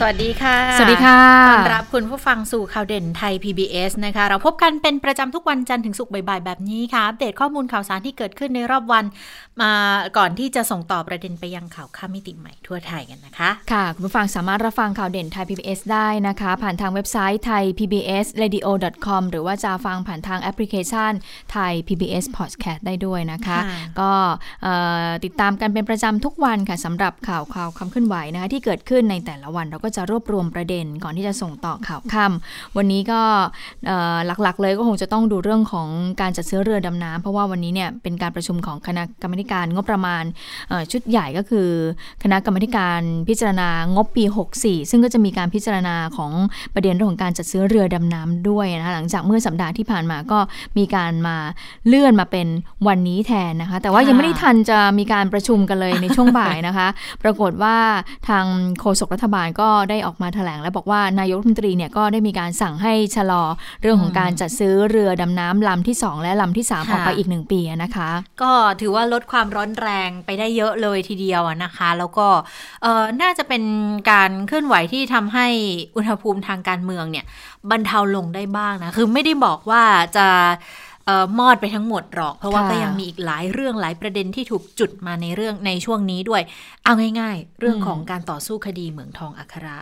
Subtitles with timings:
[0.00, 9.04] สวัสดีค่ะ สวัสดีค่ะ ต้อนรับคุณผู้ฟังสู่ข่าวเด่นไทย PBS นะคะ เราพบกันเป็นประจำทุกวันจันทร์ถึงศุกร์บ่ายๆ แบบนี้ค่ะ อัปเดตข้อมูลข่าวสารที่เกิดขึ้นในรอบวัน
[9.60, 9.72] มา
[10.18, 18.68] ก่อนที่จะส่งต่อประเด็นไปยังข่าวข้ามมิติใหม่ทั่วไทยกันนะคะ ค่ะ คุณผู้ฟังสามารถรับฟังข่าวเด่นไทย PBS ได้นะคะ ผ่านทางเว็บไซต์ไทย PBS radio
[19.06, 21.12] com หรือว่าจะฟังผ่านทางแอปพลิเคชัน
[21.52, 24.12] ไทย PBS podcast ได้ด้วยนะคะค่ะก็
[24.62, 24.74] เอ่
[25.06, 33.20] อติดตามกันเป็นประจำทุกวันค่ะสำหรับข่าวข่าวความเคลื่อนไหวนะคะที่เกิดขึ้นในแต่ละวันเราก็จะรวบรวมประเด็นก่อนที่จะส่งต่อข่าวค่ำวันนี้ก็
[34.42, 35.88] หลักๆ เลยก็คงจะต้องดูเรื่องของ
[36.20, 40.24] การจัดซื้อเรือดำน้ำเพราะว่าวันนี้เนี่ยเป็นการประชุมของคณะกรรมการงบประมาณ
[40.92, 41.68] ชุดใหญ่ก็คือ
[42.22, 44.24] คณะกรรมการพิจารณางบปี
[44.58, 46.32] 64 ซึ่งก็จะมีการพิจารณาของ
[46.74, 50.38] ประเด็นเรื่องของการจัดซื้อเรือดำน้ำด้วยนะคะหลังจากเมื่อสัปดาห์ที่ผ่านมาก็
[50.78, 51.36] มีการมา
[51.86, 52.46] เลื่อนมาเป็น
[52.88, 56.88] วันนี้แทนนะคะ แต่ว่ายังไม่ได้ทันจะมีการประชุมกันเลยในช่วงบ่ายนะคะ
[57.22, 57.76] ปรากฏว่า
[58.28, 58.44] ทาง
[58.80, 63.42] โฆษกรัฐบาลก็ได้ออกมาแถลงและบอกว่านายกรัฐมนตรีเนี่ยก็ได้มีการสั่งให้ชะลอ
[63.82, 68.10] เรื่องของการจัดซื้อเรือดำน้ำลำที่ 2 และลำที่ 3 ออกไปอีกหนึ่งปีนะคะ
[68.42, 72.26] ก็ถือว่าลดความร้อนแรงไปได้เยอะเลยทีเดียวอะนะคะ แล้วก็
[72.82, 73.62] เอ่อน่าจะเป็น
[74.10, 75.46] การเคลื่อนไหวที่ทำให้
[75.96, 77.24] อุณหภูมิทางการเมืองเนี่ย
[77.70, 79.82] บรรเทาลงได้บ้างนะ คือไม่ได้บอกว่า
[80.16, 80.87] จะเอ่อ
[81.38, 86.42] มอดไปทั้งหมดหรอก เพราะว่าค่ะก็ยังมีอีกหลายเรื่องหลายประเด็นที่ถูกจุดมาในเรื่องในช่วงนี้ด้วย
[86.84, 89.78] เอาง่าย ๆ เรื่องของการต่อสู้คดีเหมืองทองอัครา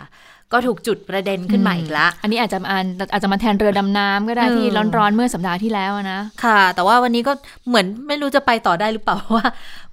[0.53, 2.79] ก็ถูกจุดประเด็นขึ้นมาอีกละ อันนี้อาจจะอา
[3.13, 4.67] อาจจะมาแทนเรือดำน้ำก็ได้เออที่
[4.97, 7.33] ร้อนๆเมื่อสัปดาห์ที่แล้วอะนะ ค่ะ แต่ว่าวันนี้ก็
[7.69, 9.47] เหมือนไม่รู้จะไปต่อได้หรือเปล่าเพราะว่า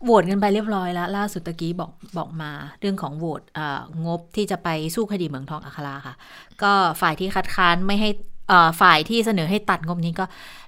[0.04, 6.16] โหวตกันไปเรียบร้อยแล้ว ล่าสุดตะกี้บอกบอกมาเรื่องของโหวตเอ่องบที่จะไปสู้คดีเหมืองทองอัคราค่ะ
[6.64, 8.33] ก็ฝ่ายที่คัดค้านไม่ให้เอ่อ
[8.82, 10.26] ฝ่ายที่เสนอให้ตัดงบนี้ก็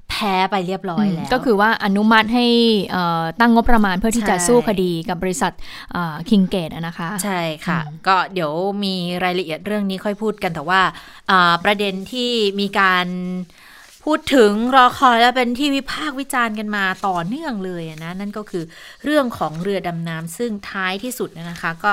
[0.09, 2.45] แพ้ไปเรียบร้อยแล้ว ก็คือว่าอนุมัติให้
[2.91, 5.53] เอ่อตั้งงบประมาณเพื่อที่จะใช่สู้คดีกับบริษัท
[6.29, 8.51] คิงเกตนะคะ ใช่ค่ะ ก็เดี๋ยว
[8.83, 10.81] มีรายละเอียดเรื่องนี้ค่อยพูดกันแต่ว่า
[11.31, 13.07] อ่าประเด็นที่มีการ
[14.03, 18.63] พูดถึงรอคอยและเป็นที่วิพากษ์วิจารณ์กันมาต่อเนื่องเลยอะนะ นั่นก็คือ
[19.03, 21.91] เรื่องของเรือดำน้ำซึ่งท้ายที่สุดเนยนะคะ ก็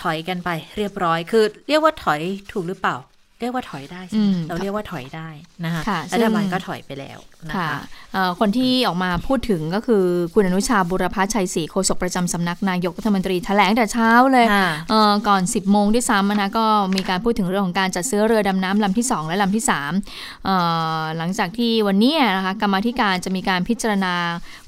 [0.00, 2.20] ถอยกันไปเรียบร้อยคือ เรียกว่าถอย
[2.52, 2.96] ถูกหรือเปล่า
[3.44, 5.28] เรียกว่าถอยได้ใช่ไหมอืมเราเรียกว่าถอยได้
[5.64, 7.80] นะคะค่ะรัฐบาลซึ่งก็ถอยไปแล้วนะ ค่ะคะ
[8.12, 16.66] เอ่อคนที่ออกมาพูดถึงก็คือคุณอนุชาบุรพชัยศรีโฆษกประจำสำนักนายกรัฐมนตรีแถลงแต่เช้าเลยค่ะเอ่อก่อน 10โมงด้วยซ้ำนะก็
[16.96, 19.64] มีการพูดถึงเรื่องของการจัดซื้อเรือดำน้ำลำที่ 2 และลำที่
[20.04, 20.56] 3เอ่
[21.00, 24.14] อหลังจากที่วันนี้นะคะกรรมาธิการจะมีการพิจารณา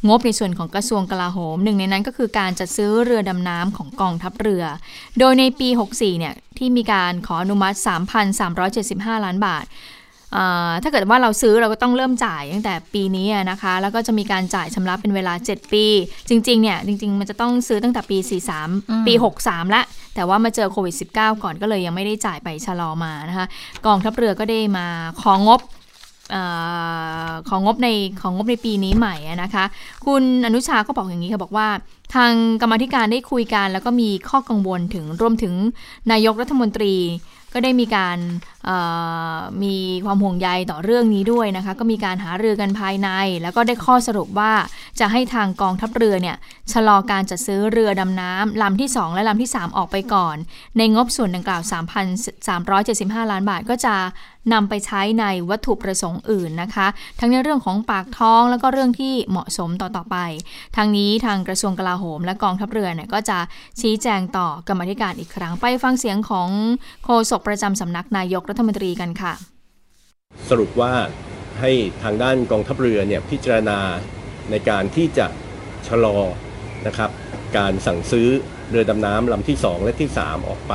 [0.08, 4.64] งบในส่วนของกระทรวงกลาโหมหนึ่งในนั้นก็คือการจัดซื้อเรือดำน้ำของกองทัพเรือ
[5.18, 7.76] โดยในปี 64เนี่ยที่มีการขออนุมัติ
[8.54, 9.94] 3,375 ล้านบาทเอ่อ
[10.82, 15.84] ถ้าเกิดว่าเราซื้อเราก็ต้องเริ่มจ่ายตั้งแต่ปีนี้อะนะคะ แล้วก็จะมีการจ่ายชำระเป็นเวลา 7 ปี
[16.28, 18.18] จริงๆเนี่ยจริง ๆ มันจะต้องซื้อตั้งแต่ปี
[18.62, 19.82] 43 ปี 63 ละ
[20.14, 23.46] แต่ว่ามาเจอโควิด -19 ก่อนก็เลยยังไม่ได้จ่ายไปชะลอมานะคะ
[23.86, 24.86] กองทัพเรือก็ได้มา
[25.22, 25.60] ของงบ
[26.32, 26.36] เอ
[27.28, 27.88] อของงบใน
[28.20, 29.64] ของงบในปีนี้ใหม่อะนะคะ
[30.06, 31.68] คุณอนุชาก็บอกอย่างนี้ค่ะบอกว่า
[32.14, 35.54] ทางกรรมาธิการได้คุยกัน แล้วก็มีข้อกังวลถึงรวมถึง
[36.12, 36.94] นายกรัฐมนตรี
[37.52, 38.18] ก็ได้มีการ
[38.55, 38.55] เอ่อ
[39.62, 43.08] มีความห่วงใยต่อเรื่องนี้ด้วยนะคะ ก็มีการหารือกันภายใน
[43.42, 44.52] แล้วก็ได้ข้อสรุปว่า
[45.00, 46.36] จะให้ทางกองทัพเรือเนี่ย
[46.72, 50.36] ชะลอการจัดซื้อเรือดำน้ำลำที่ 2 และลำที่ 3 ออกไปก่อน
[50.78, 51.62] ในงบส่วนดังกล่าว
[52.26, 53.96] 3,375 ล้านบาทก็จะ
[54.54, 56.86] นำไปใช้ในวัตถุประสงค์อื่นนะคะ
[57.20, 60.16] ทั้งในเรื่องของปากท้องแล้วก็เรื่องที่เหมาะสมต่อต่อไป
[60.76, 63.38] ทางนี้ทางกระทรวงกลาโหม และกองทัพเรือเนี่ยก็จะ
[63.80, 66.48] ชี้แจงต่อกรรมธิการอีกครั้งไปฟังเสียงของ
[67.04, 69.32] โฆษกประจำสำนักนายกรัฐมนตรีกันค่ะ
[70.48, 70.92] สรุปว่า
[71.60, 71.72] ให้
[72.02, 73.78] ทางด้านกองทัพเรือเนี่ยพิจารณา
[74.50, 75.26] ในการที่จะ
[75.88, 76.18] ชะลอ
[76.86, 77.10] นะครับ
[77.58, 78.28] การสั่งซื้อ
[78.70, 80.74] เรือดำน้ำลำที่ 2 และที่ 3 ออกไป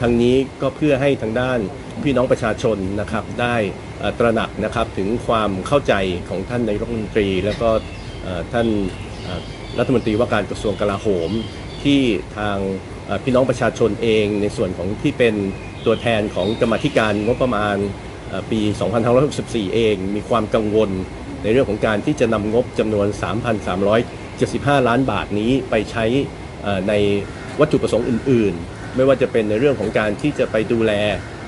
[0.00, 1.58] ทั้งนี้ก็เพื่อให้ทางด้าน
[2.02, 3.56] พี่น้องประชาชนนะครับได้
[4.18, 5.94] ตระหนักนะครับถึงความเข้าใจ
[6.28, 7.70] ของท่านนายรัฐมนตรี แล้วก็
[8.52, 8.68] ท่าน
[9.78, 11.30] รัฐมนตรีว่าการกระทรวงกลาโหม
[11.82, 12.00] ที่
[12.38, 12.56] ทาง
[13.24, 15.34] พี่น้องประชาชนเองในส่วนของที่เป็น
[15.88, 17.76] ตัวแทนของกรรมธิการงบประมาณ
[18.50, 18.60] ปี
[19.16, 20.90] 2564 เอง มีความกังวล
[21.42, 23.06] ในเรื่องของการที่จะนำงบจำนวน
[24.18, 26.04] 3,375 ล้านบาทนี้ไปใช้
[26.88, 26.92] ใน
[27.60, 30.92] วัตถุประสงค์อื่น ๆ ไม่ว่าจะเป็นในเรื่องของการที่จะไปดูแล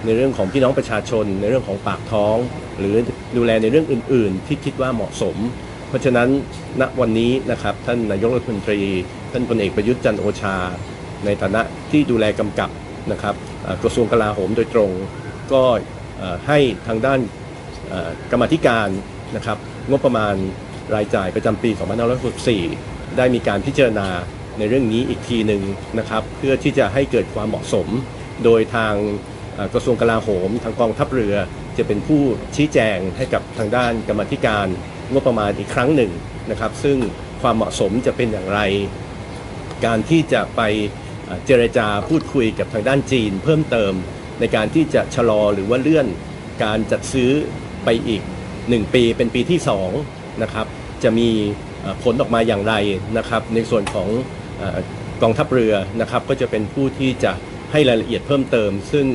[0.05, 2.37] ในเรื่องของพี่น้องประชาชน ในเรื่องของปากท้อง
[2.79, 2.95] หรือ
[3.37, 5.37] ดูแลในเรื่องอื่น ๆ ที่คิดว่าเหมาะสม
[5.89, 6.29] เพราะฉะนั้น
[6.81, 8.81] ณวันนี้นะครับท่านนายกรัฐมนตรี
[9.33, 10.57] ท่านพลเอกประยุทธ์จันโอชา
[11.25, 12.71] ในฐานะที่ดูแลกำกับ
[13.13, 13.35] นะครับ
[13.83, 14.91] กระทรวงกลาโหมโดยตรง
[15.53, 15.63] ก็
[16.49, 16.59] ให้
[16.89, 17.21] ทางด้าน
[18.31, 18.89] กรรมธิการ
[19.37, 19.59] นะครับ
[19.91, 20.35] งบประมาณ
[20.95, 21.71] รายจ่ายประจำปี
[22.45, 24.09] 2564 ได้มีการพิจารณา
[24.59, 25.63] ในเรื่องนี้อีกทีหนึ่ง
[25.99, 27.89] นะครับเพื่อที่จะให้เกิดความเหมาะสม
[28.45, 28.95] โดยทาง
[29.75, 31.35] กระทรวงกลาโหม ทางกองทัพเรือ
[31.79, 32.23] จะเป็นผู้
[32.57, 34.67] ชี้แจงให้กับทางด้านกรรมธิการ
[35.13, 36.13] งบประมาณอีกครั้งหนึ่ง
[36.51, 36.99] นะครับ ซึ่ง
[37.43, 38.61] ความเหมาะสมจะเป็นอย่างไร
[39.87, 40.63] การที่จะไป
[41.47, 43.93] เจรจาพูดคุยกับทางด้านจีน เพิ่มเติม
[44.41, 46.07] ในการที่จะชะลอหรือว่าเลื่อน
[46.65, 47.31] การจัดซื้อ
[47.85, 48.23] ไปอีก
[48.59, 49.61] 1 ปีเป็นปีที่
[50.01, 50.67] 2นะครับ
[51.03, 51.29] จะมี
[52.03, 52.75] ผลออกมาอย่างไร
[53.19, 54.09] นะครับในส่วนของ
[55.23, 57.33] กองทัพเรือนะครับก็จะเป็นผู้ที่จะ
[57.73, 59.07] ให้รายละเอียดเพิ่มเติม ซึ่ง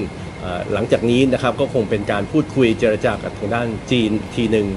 [0.74, 4.68] หลังจากนี้นะครับก็คงเป็นการพูดคุยเจรจากับทางด้านจีนทีหนึ่ง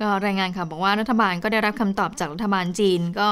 [0.00, 3.28] ก็รายงานค่ะบอกว่ารัฐบาลก็ได้รับคำตอบจากรัฐบาลจีนก็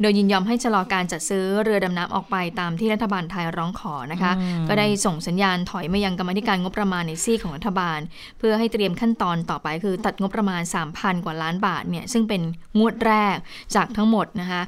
[0.00, 4.32] โดยยินยอมให้ชะลอการจัดซื้อเรือดำน้ำออกไปตามที่รัฐบาลไทยร้องขอนะคะ
[4.68, 7.98] ก็ได้ส่งสัญญาณถอยมายังกรรมธิการงบประมาณในซีของรัฐบาล
[8.38, 10.62] เพื่อให้เตรียมขั้นตอนต่อไปคือตัดงบประมาณ
[10.94, 12.42] 3,000 กว่าล้านบาทเนี่ยซึ่งเป็น
[12.78, 13.36] งวดแรก
[13.74, 14.62] จากทั้งหมดนะคะ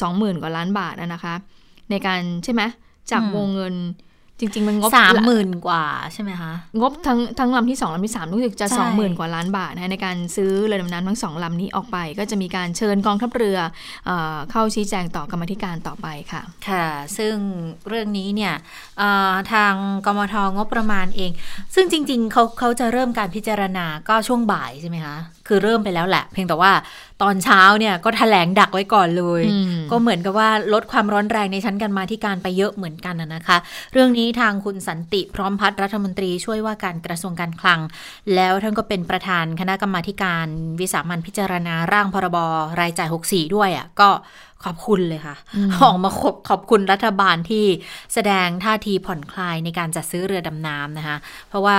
[0.00, 1.34] สองหมื่นกว่าล้านบาทนะคะ
[1.90, 2.62] ในการใช่ไหม
[3.10, 3.74] จากวงเงิน
[4.40, 13.58] จริง ๆ มันงบสามหมื่นกว่าใช่ไหมคะ งบทั้งทั้งลำที่สองลำที่สามรู้สึกจะสองหมื่นกว่าล้านบาทนะในการซื้อเรือดำน้ำทั้งสองลำนี้ออกไป ก็จะมีการเชิญกองทัพเรือ
[14.06, 14.10] เอ
[14.50, 16.86] เข้าชี้แจงต่อกรรมธิการต่อไปค่ะ ค่ะ
[17.18, 17.34] ซึ่ง
[17.88, 18.54] เรื่องนี้เนี่ย
[19.52, 19.74] ทาง
[20.06, 21.30] กมทงบประมาณเอง
[21.74, 26.72] ซึ่งจริง ๆเขาเขาจะเริ่มการพิจารณาก็ช่วงบ่ายใช่ไหมคะ คือเริ่มไปแล้วแหละ เพียงแต่ว่า
[27.22, 29.42] ตอนเช้าเนี่ยก็ถแถลงดักไว้ก่อนเลย
[29.90, 33.56] ก็เหมือนกับว่าลดความร้อนแรงในชั้นกันมาที่การไปเยอะเหมือนกันนะคะ
[33.92, 37.80] เรื่องนี้ทางคุณสันติพร้อมพัฒรัฐมนตรีช่วยว่าการกระทรวงการคลัง
[38.34, 40.46] แล้วท่านก็เป็นประธานคณะกรรมาการ
[40.80, 42.38] วิสามันพิจารณาร่างพรบ
[42.80, 44.08] รายจ่าย 64 ด้วยอะ่ะก็
[44.64, 45.36] ขอบคุณเลยค่ะ
[45.82, 47.64] ออกมาขอบขอบคุณรัฐบาลที่
[48.14, 51.16] แสดงท่าทีผ่อนคลายในการจัดซื้อเรือดำน้ำนะคะ
[51.48, 51.78] เพราะว่า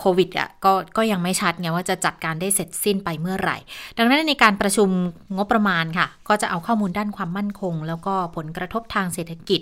[0.00, 3.56] โควิดอะก็ก็ยังไม่ชัดไงว่าจะจัดการได้เสร็จสิ้นไปเมื่อไหร่
[3.96, 4.88] ดังนั้นในการประชุม
[5.36, 9.60] งบประมาณค่ะ ก็จะเอาข้อมูลด้านความมั่นคง แล้วก็ผลกระทบทางเศรษฐกิจ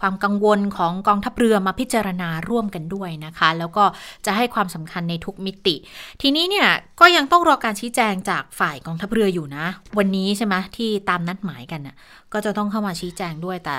[0.00, 3.84] ความกังวลของกองทัพเรือมาพิจารณาร่วมกันด้วยนะคะ แล้วก็
[4.26, 5.76] จะให้ความสำคัญในทุกมิติ
[6.22, 6.68] ทีนี้เนี่ย
[7.00, 9.66] ก็ยังต้องรอการชี้แจงจากฝ่ายกองทัพเรืออยู่นะ
[9.98, 11.96] วันนี้ใช่ไหมที่ตามนัดหมายกันน่ะ
[12.32, 13.76] ก็จะต้องเข้ามาชี้แจงด้วยแต่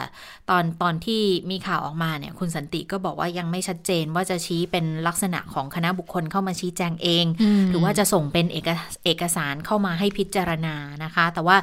[0.50, 1.22] ตอนตอนที่
[1.52, 7.26] มีข่าวออกมาเนี่ยคุณสันติก็บอกว่ายังไม่ชัดเจนว่าจะชี้เป็นลักษณะของคณะบุคคลเข้ามาชี้แจงเอง
[7.70, 8.70] หรือว่าจะส่งเป็นเอก
[9.06, 11.58] เอกสารเข้ามาให้พิจารณานะคะ แต่ว่า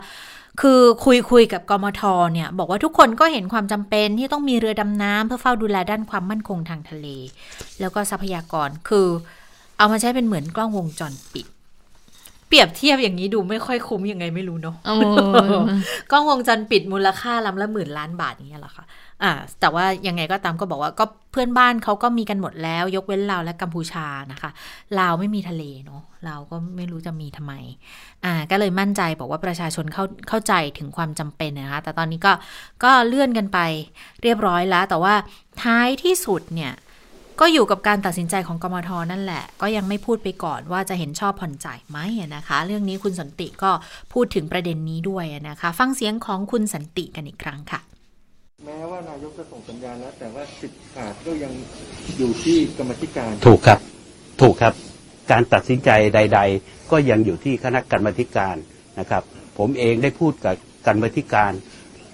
[0.60, 2.02] คือคุยคุยกับกมท
[2.32, 7.06] เนี่ยบอกว่าทุกคนก็เห็นความจำเป็นที่ต้องมีเรือดำน้ำเพื่อเฝ้าดูแลด้านความมั่นคงทางทะเล
[7.80, 9.06] แล้วก็ทรัพยากรคือ
[9.78, 11.46] เอามาใช้เป็นเหมือนกล้องวงจรปิด
[12.48, 14.76] เปรียบเทียบอย่างนี้ดูไม่ค่อยคุ้มยังไงไม่รู้เนาะ
[16.10, 18.84] กล้องวงจรปิดมูลค่าลำละหมื่นล้านบาทอย่างเงี้ยหรอคะ
[19.22, 24.50] อ่าแต่ว่ายังไงก็ตามก็บอกว่าก็เพื่อนบ้านเขาก็มีกันหมดแล้ว ยกเว้นลาวและกัมพูชานะคะ
[24.98, 27.52] ลาวไม่มีทะเลเนาะลาวก็ไม่รู้จะมีทำไม
[28.24, 32.32] อ่าก็เลยมั่นใจบอกว่าประชาชนเข้าเข้าใจถึงความจำเป็นนะคะแต่ตอนนี้ก็
[32.84, 33.58] ก็เลื่อนกันไป
[34.22, 35.14] เรียบร้อยแล้ว แต่ว่า
[35.62, 36.72] ท้ายที่สุดเนี่ย
[37.40, 41.98] ก็อยู่กับการตัดสินใจของกมทนั่นแหละ ก็ยังไม่พูดไปก่อนว่าจะเห็นชอบผ่อนจ่ายไหม
[42.36, 43.70] นะคะ เรื่องนี้คุณสันติก็
[44.12, 47.80] พูดถึงประเด็นนี้ด้วยนะคะ ฟังเสียงของคุณสันติกันอีกครั้งค่ะ
[48.66, 51.52] แม้ว่านายกจะส่งสัญญาณแล้ว แต่ว่าสิทธิ์ขาดก็ยัง
[52.18, 53.78] อยู่ที่กรรมธิการถูกครับ
[54.40, 54.74] ถูกครับ
[55.30, 58.56] การตัดสินใจใด ๆ ก็ยังอยู่ที่คณะกรรมการ
[58.98, 59.22] นะครับ
[59.58, 60.54] ผมเองได้พูดกับ
[60.86, 61.52] กรรมธิการ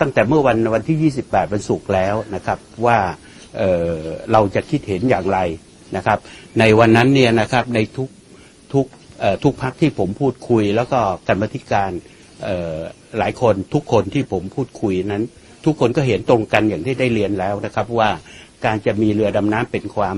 [0.01, 2.99] ตั้งแต่เมื่อวันวันที่ 28วันศุกร์แล้วนะครับว่า
[3.57, 5.39] เเราจะคิดเห็นอย่างไร
[5.97, 6.19] นะครับ
[6.59, 8.09] ในวันนั้นเนี่ยนะครับในทุก
[8.73, 8.87] ทุก
[9.45, 11.91] ทุกพักที่ผมพูดคุย แล้วก็กรรมธิการ
[13.19, 15.25] หลายคนทุกคนที่ผมพูดคุยนั้น
[15.65, 18.11] ทุกคนก็เห็นตรงกันอย่างที่ได้เรียนแล้วนะครับว่า
[18.65, 20.17] การจะมีเรือดำน้ำเป็นความ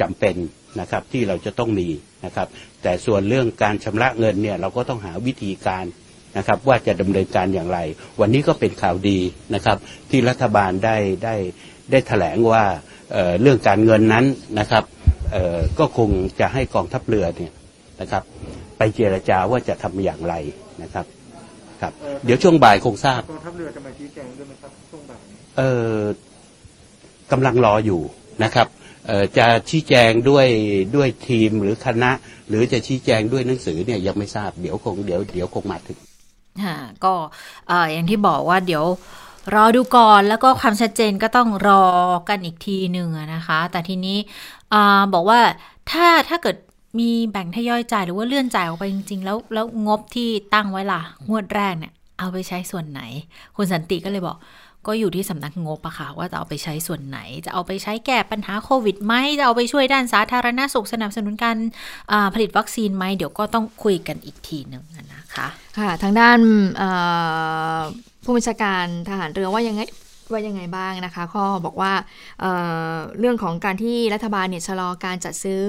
[0.00, 0.36] จำเป็น
[0.80, 1.88] นะครับที่เราจะต้องมี
[2.24, 2.48] นะครับ
[2.82, 5.84] แต่ส่วนเรื่องการชำระเงินเนี่ยเราก็ต้องหาวิธีการ
[6.38, 7.78] นะครับว่าจะดำเนินการอย่างไร
[8.20, 9.18] วันนี้ก็เป็นข่าวดี
[9.54, 9.76] นะครับ
[10.10, 11.34] ที่รัฐบาลได้ได้
[11.90, 12.64] ได้แถลงว่า
[13.12, 14.24] เเรื่องการเงินนั้น
[14.60, 14.84] นะครับ
[15.78, 17.52] ก็คงจะให้กองทัพเรือเนี่ย
[18.00, 18.22] นะครับ
[18.78, 20.34] ไปเจรจาว่าจะทำอย่างไร
[20.82, 21.06] นะครับ
[21.80, 21.92] ครับ
[22.24, 25.20] เดี๋ยวช่วงบ่ายคงทราบกองทัพเรือจะมาชี้แจงด้วยไหมครับช่วงบ่าย
[25.58, 25.62] เอ
[25.98, 26.00] อ
[27.32, 28.00] กำลังรออยู่
[28.44, 28.66] นะครับ
[29.38, 30.46] จะชี้แจงด้วย
[30.96, 32.10] ด้วยทีมหรือคณะ
[32.48, 35.98] หรือจะชี้แจงด้วยหนังสือเนี่ยยังไม่ทราบเดี๋ยวคงเดี๋ยวเดี๋ยวคงมาถึง
[37.04, 37.14] ก็
[37.92, 38.84] อย่างที่บอกว่าเดี๋ยว
[39.54, 41.84] รอดูก่อนแล้วก็ความชัดเจนก็ต้องรอ
[42.28, 44.18] กันอีกทีหนึ่งนะคะ แต่ทีนี้
[45.12, 45.40] บอกว่า
[45.90, 46.56] ถ้าถ้าเกิด
[46.98, 53.00] มีแบ่งทยอยจ่ายหรือว่าเลื่อนจ่ายออกไปจริง ๆ แล้วแล้วงบที่ตั้งไว้ล่ะ งวดแรกเนี่ยเอาไปใช้ส่วนไหน
[53.56, 54.36] คุณสันติก็เลยบอก
[54.88, 61.56] ก็อยู่ที่สำนักงบอะค่ะว่าจะเอาไปใช้ส่วนไหน จะเอาไปใช้แก้ปัญหาโควิดไหมจะเอาไปช่วยด้านสาธารณสุขสนับสนุนการ
[62.34, 66.38] ผลิตวัคซีนไหมเดี๋ยวก็ต้องคุยกันอีกทีหนึ่งนะคะค่ะทางด้าน
[68.24, 69.82] ผู้บัญชาการทหารเรือว่ายังไง
[70.32, 71.92] ว่ายังไงบ้างนะคะก็บอกว่า
[72.40, 75.62] เเรื่องของการที่รัฐบาลเนี่ยชะลอการจัดซื้อ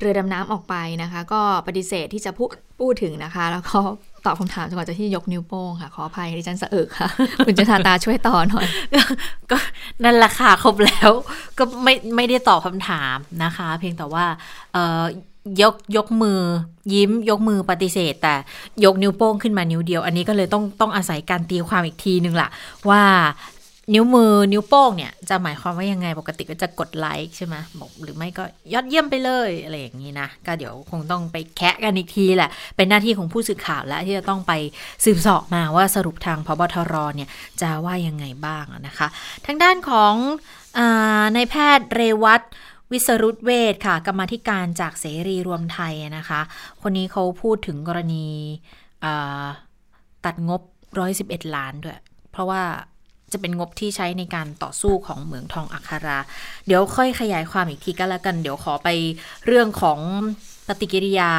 [0.00, 3.78] เรือดำน้ำออกไปนะคะ ก็ปฏิเสธที่จะพูดพูดถึงนะคะ แล้วก็
[4.26, 7.08] ตอบคำถามจนกว่าจะที่ยกนิ้วโป้งค่ะ ขออภัยดิฉันสะอึกค่ะ
[7.46, 8.66] คุณจุธาตาช่วยต่อหน่อย
[9.50, 9.58] ก็
[10.04, 11.10] นั่นแหละค่ะครบแล้ว
[11.58, 14.24] ก็ไม่ไม่ได้ตอบคำถามนะคะ เพียงแต่ว่า
[14.74, 16.40] เยกยกมือ
[16.92, 18.34] ยิ้มยกมือปฏิเสธ แต่
[18.84, 22.48] ยกนิ้วโป้งขึ้นมานิ้วเดียว อันนี้ก็เลยต้องต้องอาศัยการตีความอีกทีนึงล่ะ
[22.88, 23.02] ว่า
[23.94, 34.52] นิ้วมือนิ้วโป้งเนี่ยจะหมายความว่ายังไงปกติก็จะกดไลค์ใช่ไหมบอกหรือไม่ก็ยอดเยี่ยมไปเลยอะไรอย่างนี้นะก็เดี๋ยวคงต้องไปแคะกันอีกทีแหละ เป็นหน้าที่ของผู้สื่อข่าวแล้วที่จะต้องไป
[35.04, 37.28] สืบสอบมาว่าสรุปทางพบทรเนี่ย
[37.60, 39.08] จะว่ายังไงบ้างนะคะ
[39.46, 40.14] ทางด้านของ
[41.34, 42.42] ในายแพทย์เรวัต
[42.92, 46.40] วิสรุตเวทค่ะกรรมธิการจากเสรีรวมไทยนะคะ
[46.82, 48.26] คนนี้เขาพูดถึงกรณี
[50.24, 50.60] ตัดงบ
[51.08, 51.98] 111 ล้านด้วย
[52.32, 52.62] เพราะว่า
[53.32, 56.18] จะเป็นงบที่ใช้ในการต่อสู้ของเหมืองทองอัคารา
[56.66, 58.88] เดี๋ยวค่อยขยายความอีกทีก็แล้วกัน เดี๋ยวขอไป
[59.46, 59.98] เรื่องของ
[60.68, 61.32] ปฏิกิริยา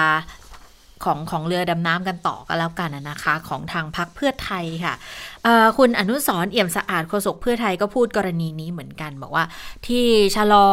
[1.06, 4.96] ของของเรือดำน้ำกันต่อก็แล้วกันนะคะ ของทางพักเพื่อไทยค่ะ
[5.77, 9.46] คุณอนุสรเอี่ยมสะอาดโฆษกเพื่อไทยก็พูดกรณีนี้เหมือนกัน บอกว่า
[9.88, 10.67] ที่ชะลอ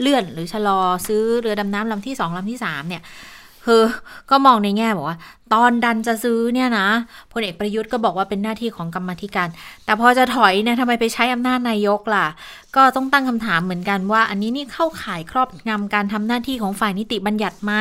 [0.00, 3.02] เลื่อนหรือชะลอซื้อเรือดำน้ำลำที่สองลำที่สามเนี่ย
[3.70, 3.84] คือ
[4.30, 5.18] ก็มองในแง่บอกว่า
[5.54, 6.88] ตอนดันจะซื้อเนี่ยนะ
[7.32, 9.48] พลเอกประยุทธ์ก็บอกว่าเป็นหน้าที่ของกรรมธิการ
[9.84, 12.26] แต่พอจะถอยเนี่ยทำไมไปใช้อำนาจนายกล่ะ
[12.76, 17.72] ก็ต้องตั้งคำถามเหมือนกันว่า อันนี้นี่เข้าข่ายครอบงำการทำหน้าที่ของฝ่ายนิติบัญญัติไหม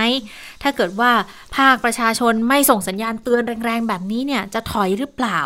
[0.63, 1.12] ถ้าเกิดว่า
[1.55, 5.39] ภาคประชาชนไม่ส่งสัญญาณเตือนแรงๆแบบนี้เนี่ยจะถอยหรือเปล่า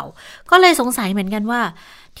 [0.50, 1.60] ก็เลยสงสัยเหมือนกันว่า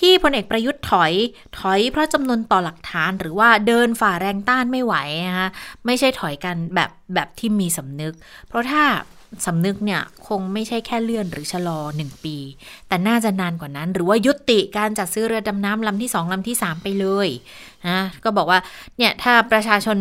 [0.00, 1.12] ที่พลเอกประยุทธ์ถอย
[1.58, 4.94] ถอยเพราะจำนวนต่อหลักฐาน หรือว่าเดินฝ่าแรงต้านไม่ไหว
[5.28, 5.48] นะคะ
[5.86, 8.14] ไม่ใช่ถอยกันแบบแบบที่มีสำนึก
[8.48, 8.84] เพราะถ้า
[9.46, 12.36] สำนึกเนี่ยคงไม่ใช่แค่เลื่อนหรือชะลอหนึ่งปี
[12.88, 17.28] แต่น่าจะนานกว่านั้น หรือว่ายุติการจัดซื้อเรือดำน้ำลำที่สองลำที่สามไปเลย
[17.88, 18.58] นะก็บอกว่า
[18.98, 19.96] เนี่ยถ้าประชาชน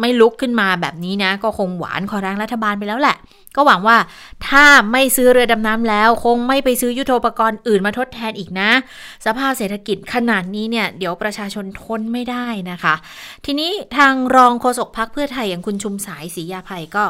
[0.00, 3.16] ไม่ลุกขึ้นมาแบบนี้นะ ก็คงหวานขอแรงรัฐบาลไปแล้วแหละ
[3.56, 3.96] ก็หวังว่า
[4.48, 8.70] ถ้าไม่ซื้อเรือดำน้ำแล้ว คงไม่ไปซื้อยุโทโธปกรณ์อื่นมาทดแทนอีกนะ
[9.26, 12.94] สภาพเศรษฐกิจขนาดนี้เนี่ย เดี๋ยวประชาชนทนไม่ได้นะคะ
[13.44, 17.04] ทีนี้ทางรองโฆษกพักเพื่อไทยอย่างคุณชุมสายศรียาภัยก็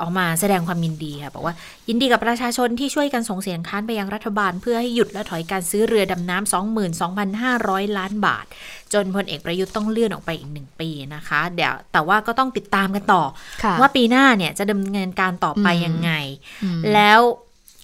[0.00, 1.54] ออกมาแสดงความยินดีค่ะบอกว่า
[1.88, 6.52] ยินดีกับประชาชนที่ช่วยกันส่งเสียงค้านไปยังรัฐบาล เพื่อให้หยุดและถอยการซื้อเรือดำน้ำ
[7.42, 8.46] 22,500 ล้านบาท
[8.94, 13.22] จนพลเอกประยุทธ์ต้องเลื่อนออกไปอีกหนึ่งปีนะคะ เดี๋ยวแต่ว่าก็ต้องติดตามกันต่อ
[13.80, 16.10] ว่าปีหน้าเนี่ยจะดำเนินการต่อไปยังไง
[16.92, 17.20] แล้ว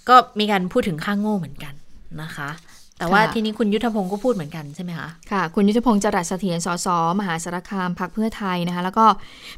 [0.09, 1.75] ก็มีการพูดถึงค่างโง่เหมือนกัน
[2.23, 2.51] นะคะ
[2.99, 6.89] แต่ว่าทีนี้คุณยุทธพงศ์ก็พูดเหมือนกันใช่ไหมคะค่ะ คุณยุทธพงศ์จรัสเสถียรสส
[7.19, 9.07] มหาสารคามพักเพื่อไทยนะคะ แล้วก็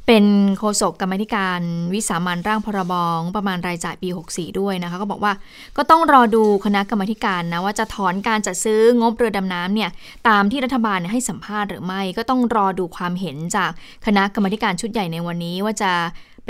[0.06, 0.25] เป็น
[0.59, 1.61] โฆษกกรรมธิการ
[1.94, 5.32] วิสามันร่างพรบงประมาณรายจ่ายปี 64 ด้วยนะคะ ก็บอกว่า
[5.76, 9.90] ก็ต้องรอดูคณะกรรมการนะว่าจะถอนการจัดซื้องบเรือดำน้ำเนี่ย
[10.28, 13.70] ตามที่รัฐบาลให้สัมภาษณ์หรือไม่ ก็ต้องรอดูความเห็นจาก
[14.06, 15.92] คณะกรรมการชุดใหญ่ในวันนี้ว่าจะ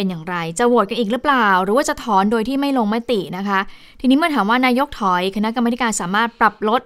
[0.00, 3.60] เป็นอย่างไร จะโหวตกันอีกหรือเปล่า หรือว่าจะถอนโดยที่ไม่ลงมตินะคะ
[4.00, 6.80] ทีนี้เมื่อถามว่านายกถอย คณะกรรมการสามารถปรับลด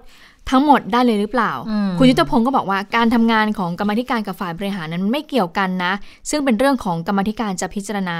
[0.51, 1.51] ทั้งหมดได้เลยหรือเปล่า
[1.97, 5.93] คุณยุทธพงศ์ก็บอกว่าการทำงานของกรรมธิการกับฝ่ายบริหารนั้นไม่เกี่ยวกันนะ
[6.29, 8.17] ซึ่งเป็นเรื่องของกรรมธิการจะพิจารณา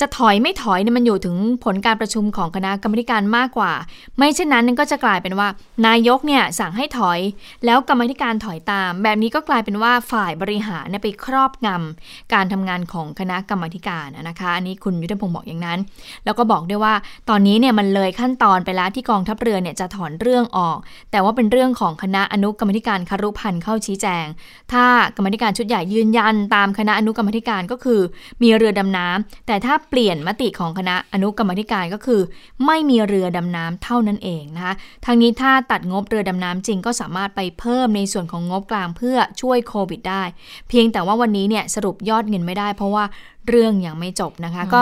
[0.00, 3.72] จะถอยไม่ถอยเนี่ยมันอยู่ถึงผลการประชุมของคณะกรรมธิการมากกว่า
[4.18, 5.48] ไม่เช่นนั้นก็จะกลายเป็นว่า
[5.86, 7.20] นายกเนี่ยสั่งให้ถอย
[7.64, 15.78] แล้วกรรมธิการถอยตาม แบบนี้ก็กลายเป็นว่าฝ่ายบริหารเนี่ยไปครอบงำการทำงานของคณะกรรมธิการนะคะอันนี้คุณยุทธพงศ์บอกอย่างนั้น
[16.24, 16.94] แล้วก็บอกด้วยว่า
[17.28, 20.78] ตอนนี้เนี่ยมันเลยขั้นตอนไปแล้วที่กองทัพเรือเนี่ยจะถอนเรื่องออก
[21.10, 24.26] แต่ว่าเป็นเรื่องื่องของคณะอนุกรรมธิการคารุพันธ์เข้าชี้แจง
[24.72, 24.84] ถ้า
[25.16, 28.00] กรรมธิการชุดใหญ่ยืนยันตามคณะอนุกรรมธิการก็คือ
[28.42, 32.20] มีเรือดำน้ำแต่ถ้าเปลี่ยนมติของคณะอนุกรรมธิการก็คือ
[32.66, 40.22] ไม่มีเรือดำน้ำเท่านั้นเองนะคะทางนี้ถ้าตัดงบเรือดำน้ำจริงก็สามารถไปเพิ่มในส่วนของงบกลางเพื่อช่วยโควิดได้
[40.68, 43.04] เพียงแต่ว่าวันนี้เนี่ยสรุปยอดเงินไม่ได้ เพราะว่า
[43.48, 44.80] เรื่องยังไม่จบนะคะ ก็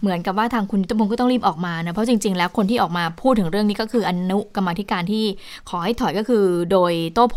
[0.00, 5.24] เหมือนกับว่าทางคุณยุทธพงศ์ก็ต้องรีบออกมานะเพราะจริง ๆ แล้วคนที่ออกมาพูดถึงเรื่องนี้ก็คืออนุกรรมธิการที่
[5.68, 7.36] ขอให้ถอยก็คือ โดยโต้โผ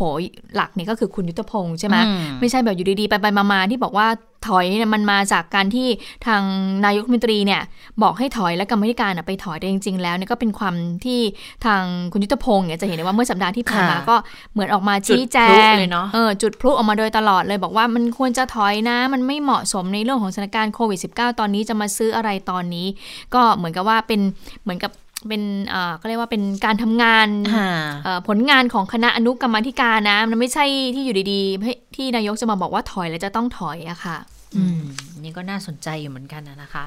[0.56, 1.96] หลักเนี่ยก็คือคุณยุทธพงศ์ใช่ไหม
[2.40, 4.06] ไม่ใช่แบบอยู่ดีๆไปๆมาๆที่บอกว่า
[4.48, 5.88] ถอยเนี่ยมันมาจากการที่
[6.26, 6.42] ทาง
[6.84, 7.62] นายกรัฐมนตรีเนี่ย
[8.02, 11.20] บอกให้ถอยและกรรมธิการไปถอยแต่จริง ๆ แล้วเนี่ยก็เป็นความที่
[11.66, 11.82] ทาง
[12.12, 14.16] คุณยุทธพงศ์เนี่ยจะเห็นได้ว่าเมื่อสัปดาห์ที่ผ่านมาก็
[14.52, 15.38] เหมือนออกมาชี้แจ
[15.72, 15.74] ง
[16.14, 22.86] เออจุดพลุออกมาโดยตลอดเลยบอกว่ามันควรจะถอยนะ มันไม่เหมาะสมในเรื่องของสถานการณ์โควิด -19 ตอนนี้จะมาซื้ออะไรตอนนี้
[23.34, 24.20] ก็เหมือนกับว่าเป็น
[24.62, 24.92] เหมือนกับ
[25.28, 27.68] เป็นเอ่อก็เรียกว่าเป็นการทำงานอ่า
[28.04, 34.18] เอ่อผลงานของคณะอนุกรรมาธิการนะ มันไม่ใช่ที่อยู่ดีๆให้ที่นายกจะมาบอกว่าถอยแล้วจะต้องถอยอะค่ะ
[34.56, 34.82] อืม
[35.22, 36.84] นี่ก็น่าสนใจอยู่เหมือนกันนะนะคะ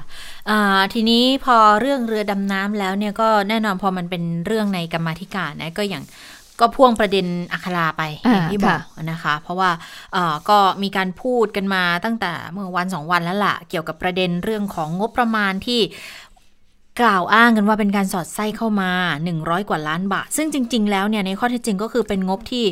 [0.50, 6.04] อ่าทีนี้พอเรื่องเรือดำน้ำแล้วเนี่ยก็แน่นอนพอมันเป็นเรื่องในกรรมาธิการนะก็อย่าง
[6.60, 9.70] ก็พ่วงประเด็นอัคราไปอย่างที่บอ่าอกนะคะ เพราะว่า
[10.12, 15.80] เอ่อก็มีการพูดกันมาตั้งแต่เมื่อวันสองวันแล้วล่ะ เกี่ยวกับประเด็นเรื่องของงบประมาณที่
[17.00, 18.90] กล่าวอ้างกันว่าเป็นการสอดไส้เข้ามา
[19.30, 22.64] 100 กว่าล้านบาท ซึ่งจริง ๆ แล้วเนี่ยในข้อเท็จจริงก็คือเป็นงบที่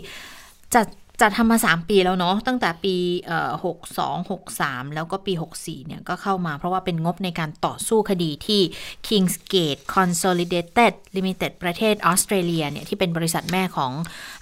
[0.74, 0.86] จัด
[1.20, 2.94] จัดทำมา 3 ปีแล้วเนาะตั้งแต่ปี
[3.26, 3.50] เอ่อ
[3.92, 8.60] 62 63แล้วก็ปี 64เนี่ยก็เข้ามาเพราะว่าเป็นงบในการต่อสู้คดีที่
[9.06, 13.92] Kingsgate Consolidated Limited ประเทศออสเตรเลียเนี่ยที่เป็นบริษัทแม่ของ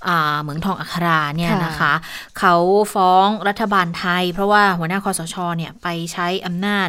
[0.07, 1.95] อาเหมืองทองอัคราเนี่ยค่ะนะคะ
[2.39, 2.55] เขา
[2.95, 6.89] ฟ้องรัฐบาลไทย เพราะว่าหัวหน้าคอสชเนี่ยไปใช้อำนาจ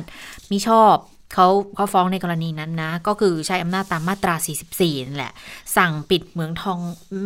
[0.51, 0.95] มิชอบ
[1.33, 4.35] เขาเขาฟ้องในกรณีนั้นนะ ก็คือใช้อำนาจตามมาตรา
[4.71, 5.33] 44นั่นแหละ
[5.77, 6.79] สั่งปิดเหมืองทอง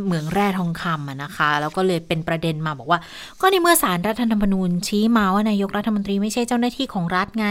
[0.05, 3.00] เหมืองแร่ทองคำะนะคะ แล้วก็เลยเป็นประเด็นมาบอกว่า
[3.41, 7.47] ก็ในเมื่อสารรัฐธรรมนูญชี้มาว่านายกรัฐมนตรีไม่ใช่เจ้าหน้าที่ของรัฐไง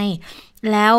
[0.73, 0.97] แล้ว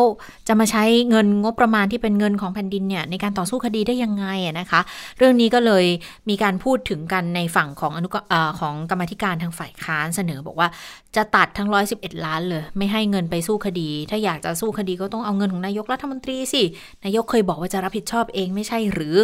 [0.47, 4.81] จะมาใช้เงินงบประมาณที่เป็นเงินของแผ่นดินเนี่ยในการต่อสู้คดีได้ยังไงอะนะคะ
[5.17, 5.85] เรื่องนี้ก็เลย
[6.29, 10.67] มีการพูดถึงกันในฝั่งของอนุกเอ่อของกรรมาธิการทางฝ่ายค้านเสนอบอกว่า
[11.15, 16.63] จะตัดทั้ง 111 ล้านเลย ไม่ให้เงินไปสู้คดี ถ้าอยากจะสู้คดีก็ต้องเอาเงินของนายกรัฐมนตรีสิ
[17.05, 19.15] นายกเคยบอกว่าจะรับผิดชอบเองไม่ใช่หรือ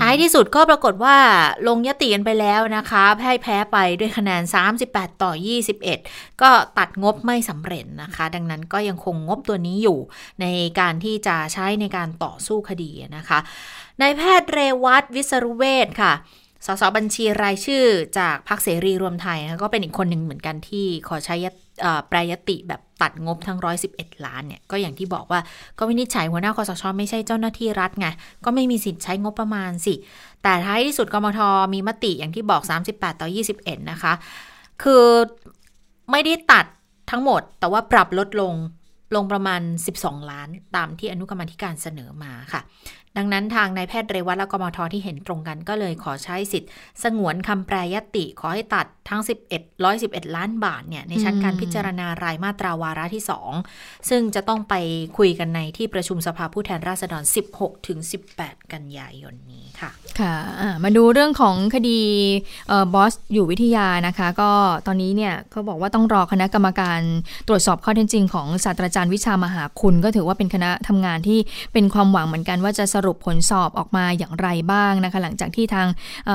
[0.00, 1.16] ท้ายที่สุดก็ปรากฏว่า
[1.68, 4.42] ลงยติกันไปแล้วนะคะแพ้แพ้ไปด้วยคะแนน
[4.82, 5.32] 38 ต่อ
[5.86, 9.98] 21 ก็ตัดงบไม่สำเร็จนะคะ ดังนั้นก็ยังคงงบตัวนี้อยู่
[10.40, 10.46] ใน
[10.80, 13.38] การที่จะใช้ในการต่อสู้คดีนะคะ
[14.00, 16.12] นายแพทย์เรวัตวิศรุเวศค่ะ
[16.66, 17.84] สสบัญชีรายชื่อ
[18.18, 21.36] จากพรรคเสรีรวมไทยนะก็เป็นอีกคนหนึ่งเหมือนกันที่ขอใช้
[22.08, 23.58] แปรยติแบบตัดงบทั้ง
[23.92, 25.40] 111 ล้านเนี่ย ก็อย่างที่บอกว่า
[25.78, 28.06] ก็วินิจฉัยหัวหน้าคอสชไม่ใช่เจ้าหน้าที่รัฐไง
[28.44, 29.94] ก็ไม่มีสิทธิ์ใช้งบประมาณสิ
[30.42, 31.40] แต่ท้ายที่สุดกมท
[31.74, 33.28] มีมติอย่างที่บอก 38 ต่อ
[33.60, 34.12] 21 นะคะ
[34.82, 35.04] คือ
[36.10, 36.64] ไม่ได้ตัด
[37.10, 38.54] ทั้งหมดแต่ว่าปรับลดลง
[39.14, 39.60] ลงประมาณ
[39.96, 42.60] 12 ล้านตามที่อนุกรรมธิการเสนอมาค่ะ
[43.18, 46.70] ดังนั้นทางนายแพทย์เรวัตและกมทที่เห็นตรงกันก็เลยขอใช้สิทธิ์
[47.02, 49.20] สงวนคำแปรยติขอให้ตัดทั้ง
[49.54, 53.22] 11 111 ล้านบาทเนี่ยในชั้นการพิจารณารายมาตราวาระที่
[53.66, 54.74] 2 ซึ่งจะต้องไป
[55.18, 57.22] คุยกันในที่ประชุมสภาผู้แทนราษฎร
[57.56, 57.98] 16 ถึง
[58.36, 62.00] 18 กันยายนนี้ค่ะ ค่ะอ่ามาดูเรื่องของคดี
[62.68, 64.50] เอ่อบอสอยู่วิทยานะคะ ก็
[64.86, 67.00] ตอนนี้เนี่ยเขาบอกว่าต้องรอคณะกรรมการ
[67.48, 71.38] ตรวจสอบข้อเท็จจริงของศาสตราจารย์วิชามหาคุณ ก็ถือว่าเป็นคณะทำงานที่
[71.72, 75.86] เป็นความหวังเหมือนกันว่าจะสรุปผลสอบออกมาอย่างไรบ้างนะคะ หลังจากที่ทาง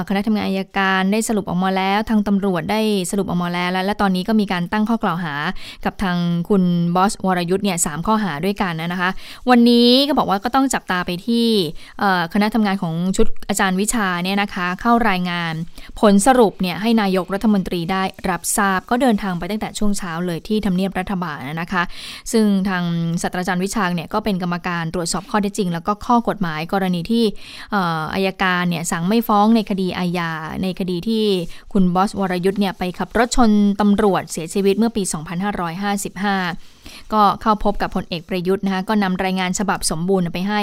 [0.07, 5.33] คณะทำงานอายการได้สรุปออกมาแล้ว ทางตำรวจได้สรุปออกมาแล้วและและตอนนี้ก็มีการตั้งข้อกล่าวหา
[5.85, 6.17] กับทาง
[6.49, 6.63] คุณ
[6.95, 9.09] บอสวรยุทธ์เนี่ยสามข้อหาด้วยกันนะคะ
[9.49, 11.47] วันนี้ก็บอกว่าก็ต้องจับตาไปที่
[12.33, 15.53] คณะทำงานของชุดอาจารย์วิชาเนี่ยนะคะ เข้ารายงาน
[15.99, 21.83] ผลสรุปเนี่ยให้นายกรัฐมนตรีได้รับทราบก็เดินทางไปตั้งแต่ช่วงเช้าเลยที่ทำเนียบรัฐบาลนะคะ
[22.31, 22.83] ซึ่งทาง
[23.21, 27.23] ศาสตราจารย์วิชาเนี่ยก็เป็นกรรมการตรวจสอบข้อเท็จจริง แล้วก็ข้อกฎหมายกรณีที่
[28.13, 30.31] อายการเนี่ยสั่งไม่ฟ้องในคดีอาญา
[30.63, 31.25] ในคดีที่
[31.73, 35.03] คุณบอสวรยุทธ์เนี่ยไปขับรถชนตำรวจเสียชีวิตเมื่อปี
[35.87, 40.61] 2555 ก็เข้าพบกับพลเอกประยุทธ์นะคะก็นำรายงานฉบับสมบูรณ์ไปให้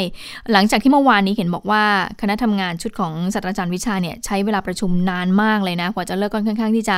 [0.52, 1.84] หลังจากที่เมื่อวานนี้เห็นบอกว่า
[2.20, 6.96] คณะทำงานชุดของศาสตราจารย์วิชาเนี่ยใช้เวลาประชุมนานมากเลยนะกว่าจะเลิกก็ค่อนข้างที่จะ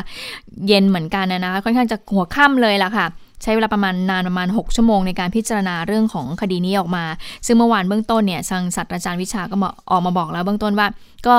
[0.67, 3.07] เย็นเหมือนกันนะนะคะค่อนข้างจะหัวค่ำเลยล่ะค่ะ
[3.43, 7.05] ใช้เวลาประมาณนานประมาณ 6 ชั่วโมงในการพิจารณาเรื่องของคดีนี้ออกมา
[7.47, 10.89] ซึ่งเมื่อวานเบื้องต้นเนี่ยทางศาสตราจารย์วิชาก็มาออกมาบอกแล้วเบื้องต้นว่า
[11.27, 11.37] ก็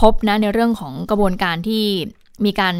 [0.00, 1.84] พบนะในเรื่องของกระบวนการที่
[2.44, 2.76] มีการ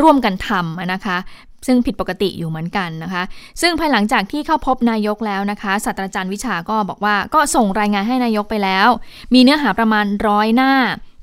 [0.00, 1.18] ร่วมกันทำนะคะ
[1.66, 3.22] ซึ่งผิดปกติอยู่เหมือนกันนะคะ
[3.60, 8.88] ซึ่งภายหลังจากที่เข้าพบนายกแล้วนะคะศาสตราจารย์วิชาก็บอกว่าก็ส่งรายงานให้นายกไปแล้ว
[9.34, 10.72] มีเนื้อหาประมาณร้อยหน้า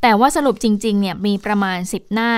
[0.01, 2.31] แต่ว่าสรุปจริงๆเนี่ยมีประมาณ 10 หน้า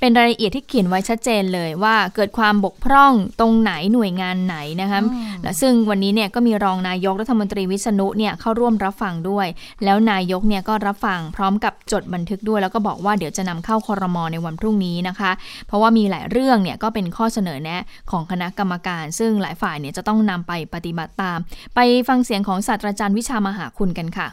[0.00, 5.00] เป็นรายละเอียดที่เขียนไว้ชัดเจนเลยว่าเกิดความบกพร่องตรงไหนหน่วยงานไหนนะคะ
[5.42, 9.46] และซึ่งวันนี้เนี่ยก็มีรองนายกรัฐมนตรีวิษณุเนี่ยเข้าร่วมรับฟังด้วย
[9.84, 15.30] แล้วนายกเนี่ยก็รับฟังพร้อมกับจดบันทึกด้วย แล้วก็บอกว่าเดี๋ยวจะนำเข้าคอรมอในวันพรุ่งนี้นะคะ
[15.66, 21.38] เพราะว่ามีหลายเรื่องเนี่ยก็เป็นข้อเสนอแนะของคณะกรรมการ ซึ่งหลายฝ่ายเนี่ยจะต้องนำไปปฏิบัติตาม
[21.74, 24.28] ไปฟังเสียงของศาสตราจารย์วิชามหาคุณกันค่ะ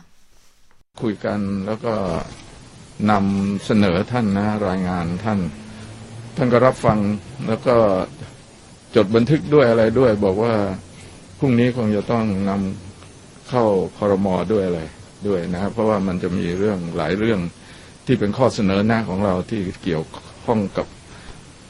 [1.01, 1.93] คุยกันแล้วก็
[3.12, 5.39] นำเสนอท่านนะรายงานท่าน
[6.36, 6.97] ท่านก็รับฟัง
[7.47, 7.75] แล้วก็
[8.95, 10.53] จดบันทึกด้วยอะไรด้วย บอกว่า
[11.39, 13.63] พรุ่งนี้คงจะต้องนำเข้า
[13.97, 14.81] คอรมอด้วยอะไร
[15.27, 17.39] ด้วยนะครับ เพราะว่ามันจะมีเรื่องหลายเรื่อง
[18.05, 20.03] ที่เป็นข้อเสนอแนะของเราที่เกี่ยว
[20.45, 20.88] ข้องกับ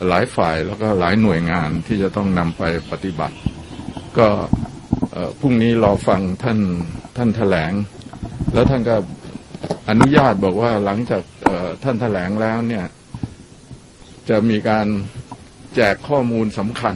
[0.07, 3.35] หลายฝ่ายแล้วก็หลายหน่วยงานที่จะต้องนำไปปฏิบัติ
[4.17, 4.27] ก็
[5.39, 6.59] พรุ่งนี้รอฟังท่าน
[7.17, 7.73] ท่านแถลง
[8.53, 8.95] แล้วท่านก็
[9.89, 11.21] อนุญาตบอกว่าหลังจาก
[11.83, 12.85] ท่านแถลงแล้วเนี่ย
[14.29, 14.87] จะมีการ
[15.75, 16.95] แจกข้อมูลสำคัญ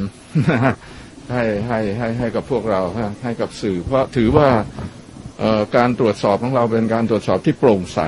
[1.32, 2.82] ให้ให้ให้ให้กับพวกเรา
[3.24, 4.50] ให้กับสื่อ เพราะถือว่า
[5.78, 8.00] การตรวจสอบของเราเป็นการตรวจสอบที่โปร่งใส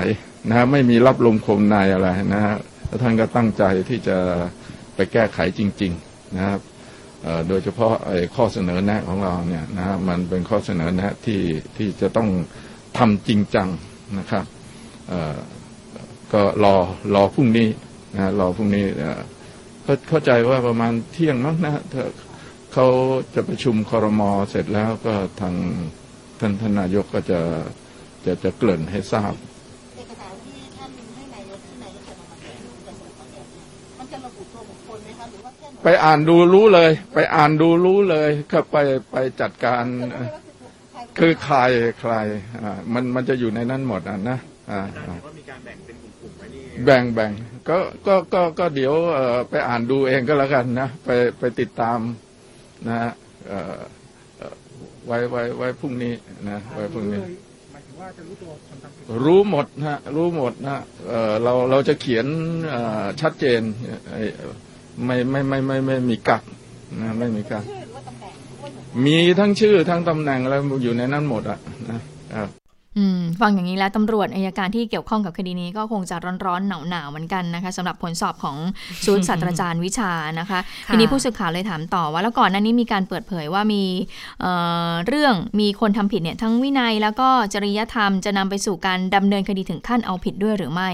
[0.48, 2.56] นะฮะไม่มีรับลมคมในอะไรนะฮะ
[3.02, 4.16] ท่านก็ตั้งใจที่จะ
[4.94, 6.60] ไปแก้ไขจริง ๆ นะครับ
[7.48, 7.94] โดยเฉพาะ
[8.36, 11.40] ข้อเสนอแนะของเราเนี่ยนะมันเป็นข้อเสนอแนะที่
[11.76, 12.28] ที่จะต้อง
[12.98, 13.68] ทำจริงจัง
[14.18, 14.44] นะครับ
[16.32, 16.74] ก็รอ
[17.14, 17.68] รอพรุ่งนี้
[18.14, 19.20] นะฮะรอพรุ่งนี้เอ่อ
[19.84, 22.04] เข้าเข้าใจว่าประมาณเที่ยงมั้งนะฮะถ้า
[22.72, 22.86] เขา
[23.34, 25.54] จะประชุมคอรมอเสร็จแล้วก็ทาง
[26.40, 27.40] ท่านท่านนายกก็จะ
[28.24, 29.34] จะจะเกริ่นให้ทราบ
[29.96, 33.44] เอกสารที่ท่านให้นายกที่นายกจะนำมาแถลงจะส่งมาเนี่ย
[33.98, 38.76] มันจะระบุตัวบุคคลไหมคะหรือว่าแค่หน่วยไปอ่านดูรู้เลย ไปอ่านดูรู้เลยก็ไป
[39.12, 40.28] ไปจัดการเอ่อ
[41.18, 41.58] คือใคร
[42.00, 42.14] ใคร
[42.62, 44.38] อ่ามันมันจะอยู่ในนั้นหมดอะนะ
[44.70, 45.16] อ่าอ่า
[46.84, 47.30] แบ่งแบ่ง
[47.68, 51.98] ก็ก็ก็ก็เดี๋ยวเอ่อไปอ่านดูเองก็แล้วกันนะไปไปติดตาม
[52.88, 53.12] นะฮะ
[53.48, 53.80] เอ่อ
[54.38, 54.54] เอ่อ
[55.06, 56.12] ไว้ไว้ไว้พรุ่งนี้
[56.48, 57.20] นะไว้พรุ่งนี้
[59.24, 62.26] รู้หมดนะฮะรู้หมดนะฮะเอ่อเราเราจะเขียน
[62.68, 63.60] เอ่อชัดเจน
[64.12, 64.22] ไอ้
[65.04, 66.42] ไม่ไม่ไม่ไม่ไม่ไม่มีกัก
[67.00, 67.64] นะไม่มีกัก
[69.04, 71.58] มีทั้งชื่อทั้งตำแหน่งอะไรอยู่ในนั้นหมดอะ
[71.90, 72.00] นะ
[72.36, 72.63] ครับอืม
[73.40, 78.56] ฟังอย่างนี้แล้วตำรวจอายการที่เกี่ยวข้องกับคดีนี้ก็คงจะร้อนๆหนาวๆเหมือนกันนะคะสำหรับผลสอบของ
[79.06, 83.82] ศูนย์ศาสตราจารย์วิชานะคะค่ะทีนี้ผู้สื่อข่าวเลยถามต่อว่าแล้วก่อนหน้านี้มีการเปิดเผยว่ามี
[84.40, 84.52] เอ่
[84.90, 90.90] อเรื่องมีคนทำผิดเนี่ยทั้งวินัยแล้วก็จริยธรรมจะนำไปสู่การดำเนินคดีถึงขั้นเอาผิดด้วยหรือไม่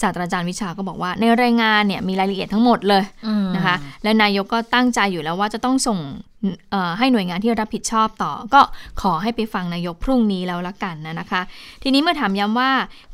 [0.00, 6.31] ศาสตราจารย์วิชาก็บอกว่า ในรายงานเนี่ยมีรายละเอียดทั้งหมดเลยอืมนะคะและนายกก็ตั้งใจอยู่แล้วว่าจะต้องส่งเอ่อ
[6.98, 8.60] ให้หน่วยงานที่รับผิดชอบต่อ ก็
[9.00, 11.42] ขอให้ไปฟังนายกพรุ่งนี้แล้วละกันนะนะคะ
[11.82, 12.70] ทีนี้เมื่อถามย้ำว่า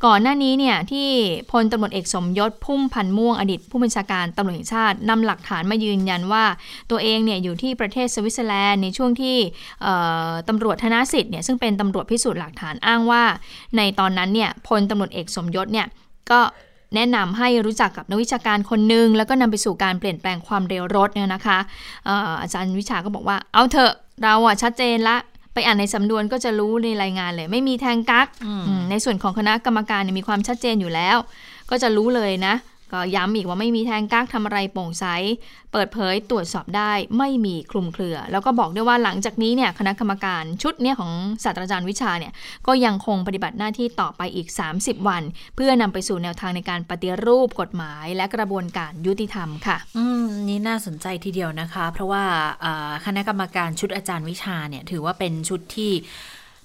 [0.07, 1.09] ก่อนหน้านี้เนี่ยที่
[1.53, 6.45] พลตำรวจเอกสมยศพุ่มพันม่วงอดีตผู้บัญชาการตำรวจแห่งชาตินำหลักฐานมายืนยันว่า
[6.91, 9.37] ตัวเองเนี่ยอยู่ที่ประเทศสวิตเซอร์แลนด์ในช่วงที่
[10.49, 13.23] ตำรวจธนสิทธิ์เนี่ยซึ่งเป็นตำรวจพิสูจน์หลักฐานอ้างว่า
[13.77, 15.87] ในตอนนั้นเนี่ยพลตำรวจเอกสมยศเนี่ย
[16.31, 16.41] ก็
[16.94, 21.59] แนะนำให้รู้จักกับนักวิชาการคนหนึ่งแล้วก็นำไปสู่การเปลี่ยนแปลงความเร็วรถเนี่ยนะคะ
[22.07, 25.16] เอ่ออาจารย์วิชาก็บอกว่าเอาเถอะเราอะชัดเจนละ
[25.55, 31.16] ไปอ่านในสำนวนก็จะรู้ในรายงานเลย ไม่มีแทงกักอืมในส่วนของคณะกรรมการเนี่ยมีความชัดเจนอยู่แล้ว
[31.70, 32.55] ก็จะรู้เลยนะ
[32.92, 35.05] ก็ย้ำอีกว่าไม่มีแทงกักทำอะไรโปร่งใส
[35.72, 41.12] เปิดเผยตรวจสอบได้ไม่มีคลุมเครือ แล้วก็บอกด้วยว่าหลังจากนี้เนี่ยคณะกรรมการชุดเนี่ยของ
[41.44, 42.33] ศาสตราจารย์วิชาเนี่ย
[42.66, 44.48] ก็ยังคงปฏิบัติหน้าที่ต่อไปอีก
[44.79, 45.22] 30 วัน
[45.57, 52.24] เพื่อนำไปสู่แนวทางในการปฏิรูปกฎหมาย และกระบวนการยุติธรรมค่ะ อืมนี่น่าสนใจทีเดียวนะคะ เพราะว่า
[52.64, 55.92] อ่าคณะกรรมการชุดอาจารย์วิชาเนี่ยถือว่าเป็นชุดที่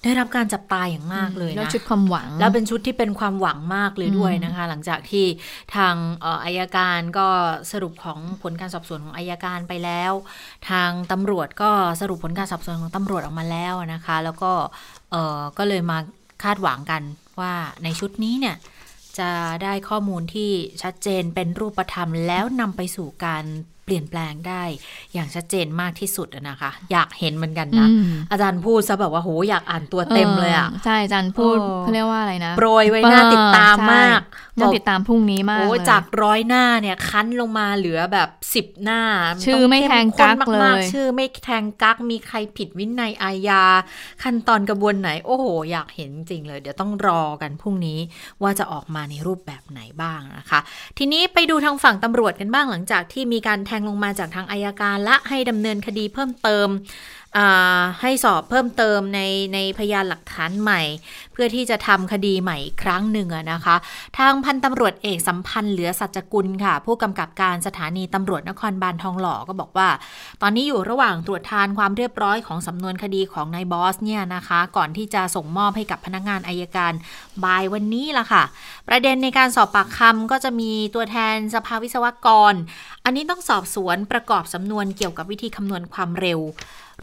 [0.04, 5.26] ได้รับการจับตาอย่างมากเลยแล้วนะชุดความหวัง แล้วเป็นชุดที่เป็นความหวังมากเลยด้วยอืมนะคะ หลังจากที่
[5.76, 7.28] ทางเอ่ออายการก็
[7.72, 10.14] สรุปของผลการสอบสวนของอายการไปแล้ว
[10.70, 14.52] ทางตำรวจก็สรุปผลการสอบสวนของตำรวจออกมาแล้วนะคะ แล้วก็
[15.12, 15.98] เออก็เลยมา
[16.44, 17.02] คาดหวังกัน
[17.40, 18.56] ว่าในชุดนี้เนี่ย
[19.20, 19.30] จะ
[19.64, 23.46] ได้ข้อมูลที่ชัดเจนเป็นรูปธรรมแล้วนำไปสู่การ
[23.86, 24.64] เปลี่ยนแปลงได้
[25.14, 39.02] อย่างชัดเจนมากที่สุดอะนะคะ อยากเห็นเหมือนกันนะอืมอาจารย์พูดซะแบบว่าโหอยากอ่านตัวเต็มเลยอะใช่อาจารย์พูดโอ้เขาเรียกว่าอะไรนะ โปรยไว้น่าติดตามมากใช่น่าติดตามพรุ่งนี้มากโอ้เลยจากร้อยหน้าเนี่ยคั้นลงมาเหลือแบบสิบหน้า
[39.46, 43.64] ชื่อไม่แทงกั๊กต้องข้นมากเลยๆชื่อไม่แทงกักมีใครผิดวินัยอาญา
[44.24, 48.00] ขั้นตอนกระบวนไหน โอ้โห อยากเห็นจริงเลย เดี๋ยวต้องรอกันพรุ่งนี้
[48.42, 50.60] ว่าจะออกมาในรูปแบบไหนบ้างนะคะ
[50.98, 57.23] ทีนี้ไปดูทางฝั่งตำรวจกันบ้างหลังจากที่มีการแทงลงมาจากทางอายการและให้ดำเนินคดีเพิ่มเติมอ่า
[58.02, 59.20] ให้สอบเพิ่มเติมใน
[59.54, 60.82] ในพยานหลักฐานใหม่
[61.34, 63.76] เพื่อที่จะทำคดีใหม่อีกครั้งหนึ่งนะคะ
[64.18, 69.90] ทางพันตำรวจเอกสัมพันธ์เหลือสัจกุลค่ะ ผู้กำกับการสถานีตำรวจนครบาลทองหล่อก็บอกว่า
[70.42, 76.94] ตอนนี้อยู่ระหว่างตรวจทานความเรียบร้อยของสำนวนคดีของนายบอสเนี่ยนะคะ ก่อนที่จะส่งมอบให้กับพนักงานอายการ
[77.44, 78.44] บ่ายวันนี้ละค่ะ
[78.88, 82.54] ประเด็นในการสอบปากคำก็จะมีตัวแทนสภาวิศวกร
[83.06, 86.40] อันนี้ต้องสอบสวนประกอบสำนวนเกี่ยวกับวิธีคำนวณความเร็ว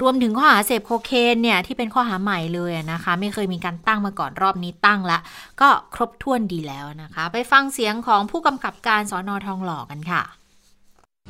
[0.02, 5.18] รวมถึงข้อหาเสพโคเคนเนี่ยที่เป็นข้อหาใหม่เลยนะคะ ไม่เคยมีการตั้งมาก่อนรอบนี้ตั้งละ
[5.60, 10.22] ก็ครบถ้วนดีแล้วนะคะ ไปฟังเสียงของผู้กำกับการสอนอทองหล่อกันค่ะ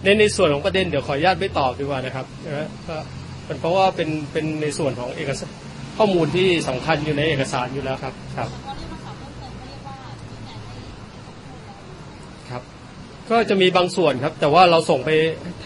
[0.04, 2.96] ในในส่วนของประเด็นเดี๋ยวขออนุญาตไม่ตอบดีกว่านะครับนะก็
[3.46, 5.52] เป็นเพราะว่าเป็นเป็นในส่วนของเอกสาร
[5.98, 8.48] ข้อมูลที่สำคัญอยู่ในเอกสารอยู่แล้วครับครับ
[13.30, 15.10] ก็จะมีบางส่วนครับ แต่ว่าเราส่งไป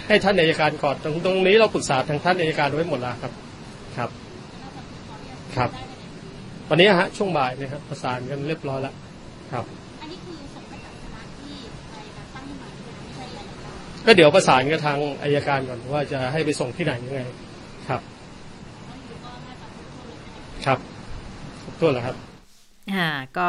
[0.07, 3.33] ให้ท่านอัยการก่อนตรงตรงนี้เราปรึกษาทางท่านอัยการไว้หมดแล้วครับ
[3.97, 4.11] ครับ
[5.57, 5.71] ครับ
[6.69, 8.95] วันนี้ฮะช่วงบ่ายเนี่ยครับ ประสานกันเรียบร้อยแล้ว
[9.53, 9.65] ครับ
[10.01, 11.57] อันนี้คือส่งมาจากคณะที่
[11.93, 13.73] ในการตั้งขึ้นมาใช่ไหมไม่ใช่อะไรต่า
[14.03, 17.21] งก็เดี๋ยวประสานกับทางอายการก่อนว่าจะให้ไปส่งที่ไหนยังไง
[17.89, 18.01] ครับ
[20.67, 20.79] ครับ
[21.63, 22.17] ครบถ้วนแล้วครับ
[22.95, 23.49] อ่าก็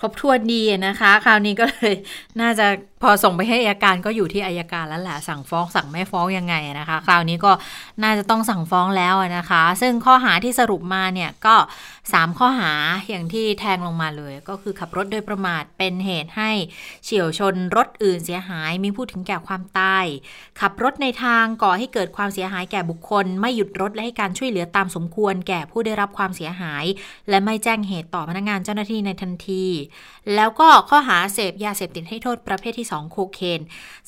[0.00, 1.94] ครบถ้วนดีนะคะ คราวนี้ก็เลย
[2.40, 2.66] น่าจะ
[3.02, 7.52] พอส่งไปให้อายการก็อยู่ที่อายการแล้วแหละสั่งฟ้องสั่งไม่ฟ้องยังไงนะคะ คราวนี้ก็
[8.02, 11.56] น่าจะต้องสั่งฟ้องแล้วนะคะ ซึ่งข้อหาที่สรุปมาเนี่ยก็
[11.96, 12.72] 3 ข้อหา
[13.08, 16.50] อย่างที่แทงลงมาเลย ก็คือขับรถโดยประมาทเป็นเหตุให้
[17.04, 20.04] เฉียวชนรถอื่นเสียหายมีผู้ถึงแก่ความตาย
[20.60, 26.84] ขับรถในทางก่อให้เกิดความเสียหายแก่บุคคล ไม่หยุดรถและให้การช่วยเหลือตามสมควร แก่ผู้ได้รับความเสียหาย
[27.28, 29.64] และไม่แจ้งเหตุต่อพนักงานเจ้าหน้าที่ในทันที
[30.34, 33.60] แล้วก็ข้อหาเสพยาเสพติดให้โทษประเภทที่2 โคเคน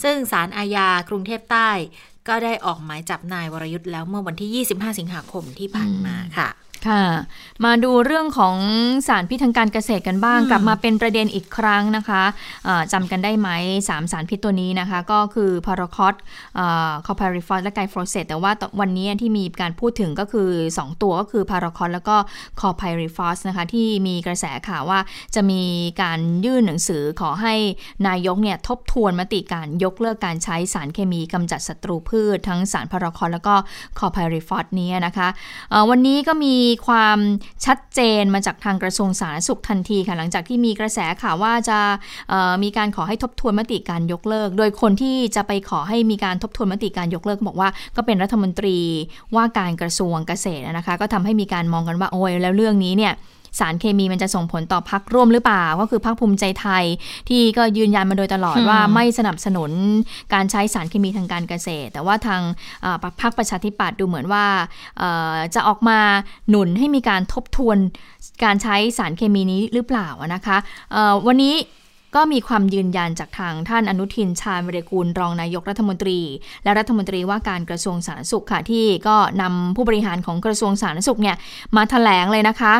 [0.03, 1.71] ซึ่งสารอาญากรุงเทพใต้
[2.29, 6.49] ก็ได้ออกหมายจับนายวรยุทธ์แล้วเมื่อวันที่ 25 สิงหาคมที่ผ่านมาค่ะ
[6.88, 7.05] ค่ะ
[7.64, 8.57] มาดูเรื่องของ
[9.09, 13.49] สารพิษทางการเกษตรกันบ้างอืมกลับมาเป็นประเด็นอีกครั้งนะคะะจำกันได้ไหม
[13.88, 16.14] สามสารพิษตัวนี้นะคะ ก็คือพาราควอต
[17.07, 22.16] คลอร์ไพริฟอสและไกลโฟเซตแต่ว่าวันนี้ที่มีการพูดถึงก็คือ 2 ตัวก็คือพาราควอตแล้วก็
[22.61, 25.01] คลอร์ไพริฟอสนะคะ ที่มีกระแสข่าวว่า
[25.35, 25.62] จะมี
[26.03, 27.55] การยื่นหนังสือขอให้
[28.09, 33.55] นายกเนี่ยทบทวนมติการยกเลิกการใช้สารเคมีกำจัดศัตรูพืช ทั้งสารพาราควอตแล้วก็
[33.99, 35.29] คลอร์ไพริฟอสนี้นะคะ
[35.71, 36.55] เอ่อวันนี้ก็มี
[36.87, 37.18] ความ
[37.66, 41.78] ชัดเจนมาจากทางกระทรวงสาธารณสุขทันทีค่ะ หลังจากที่มีกระแสข่าวว่าจะ
[42.62, 48.78] มีการขอให้ทบทวนมติการยกเลิก โดยคนที่จะไปขอให้มีการทบทวนมติการยกเลิกบอกว่าก็เป็นรัฐมนตรี
[49.37, 53.14] ว่าการกระทรวงเกษตรนะคะ ก็ทำให้มีการมองกันว่าโอ้ยแล้วเรื่องนี้เนี่ย
[53.59, 56.85] สารเคมีมันจะส่งผลต่อพักร่วมหรือเปล่า ก็คือพักภูมิใจไทย
[57.29, 59.71] ที่ก็ยืนยันมาโดยตลอดอืมว่าไม่สนับสนุน
[60.35, 62.41] การใช้สารเคมีทางการเกษตร แต่ว่าทาง
[62.83, 64.45] เอ่อพรรคประชาธิปัตย์ดูเหมือนว่า
[64.99, 65.99] เอ่อจะออกมา
[66.51, 67.79] หนุนให้มีการทบทวน
[68.45, 70.57] การใช้สารเคมีนี้หรือเปล่านะคะ
[70.93, 71.57] เอ่อวันนี้
[72.17, 76.21] ก็มีความยืนยันจากทางท่านอนุทินชาญวิรกูลรองนายกรัฐมนตรี
[76.65, 81.37] และรัฐมนตรีว่าการกระทรวงสาธารณสุขค่ะที่ก็นำผู้บริหารของกระทรวงสาธารณสุขเนี่ย
[81.77, 82.75] มาแถลงเลยนะคะ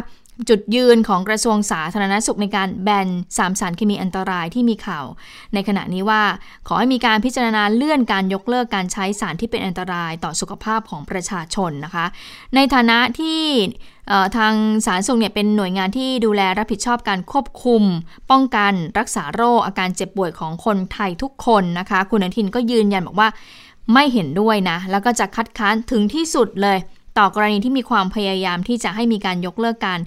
[0.49, 5.07] จุดยืนของกระทรวงสาธารณสุขในการแบนสามสารเคมีอันตรายที่มีข่าว
[5.55, 6.23] ในขณะนี้ว่า
[6.67, 12.07] ขอให้มีการพิจารณาเลื่อนการยกเลิกการใช้สารที่เป็นอันตรายต่อสุขภาพของประชาชนนะคะ
[12.55, 13.43] ในฐานะที่
[14.37, 14.55] ทาง
[14.87, 17.83] สาธารณสุขเนี่ยเป็นหน่วยงานที่ดูแลรับผิดชอบการควบคุม
[18.31, 23.29] ป้องกันรักษาโรคอาการเจ็บป่วยของคนไทยทุกคนนะคะ คุณอนุทินก็ยืนยันบอกว่า
[23.93, 26.79] ไม่เห็นด้วยนะ แล้วก็จะคัดค้านถึงที่สุดเลย
[27.19, 30.01] ต่อกรณีที่มีความพยายามที่จะให้มีการยกเลิกการ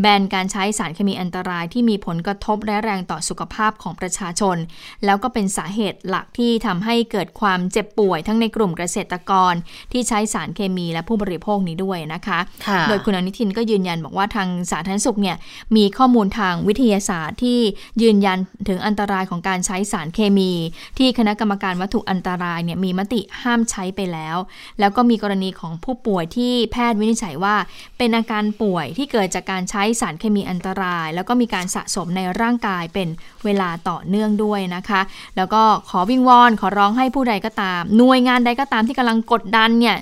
[0.00, 4.56] แบนการใช้สารเคมีอันตรายที่มีผลกระทบและแรงต่อสุขภาพของประชาชน
[5.04, 9.54] แล้วก็เป็นสาเหตุหลักที่ทำให้เกิดความเจ็บป่วยทั้งในกลุ่มเกษตรกร
[9.92, 15.36] ที่ใช้สารเคมีและผู้บริโภคนี้ด้วยนะคะค่ะโดยคุณอนุทินก็ยืนยันบอกว่าทางสาธารณสุขเนี่ย
[15.76, 17.58] มีข้อมูลทางวิทยาศาสตร์ที่
[18.02, 20.52] ยืนยันถึงอันตรายของการใช้สารเคมี
[20.98, 24.36] ที่คณะกรรมการวัตถุอันตรายเนี่ยมีมติห้ามใช้ไปแล้ว
[24.80, 27.56] แล้วก็มีกรณีของผู้ป่วยที่แพทย์วินิจฉัยว่า
[27.98, 33.08] เป็นอาการป่วยที่เกิดจากการใช้สารเคมีอันตราย แล้วก็มีการสะสมในร่างกายเป็น
[33.44, 35.00] เวลาต่อเนื่องด้วยนะคะ
[35.36, 39.96] แล้วก็ขอวิงวอนขอร้องให้ผู้ใดก็ตาม หน่วยงานใดก็ตามที่กำลังกดดันเนี่ย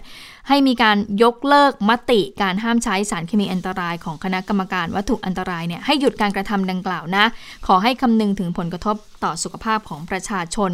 [0.48, 7.24] ให้มีการยกเลิกมติการห้ามใช้สารเคมีอันตรายของคณะกรรมการวัตถุอันตรายเนี่ยให้หยุดการกระทำดังกล่าวนะ
[7.66, 10.72] ขอให้คำนึงถึงผลกระทบต่อสุขภาพของประชาชน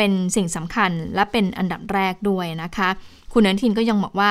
[0.00, 2.88] เป็นสิ่งสำคัญและเป็นอันดับแรกด้วยนะคะ
[3.32, 4.30] คุณอนุทินก็ยังบอกว่า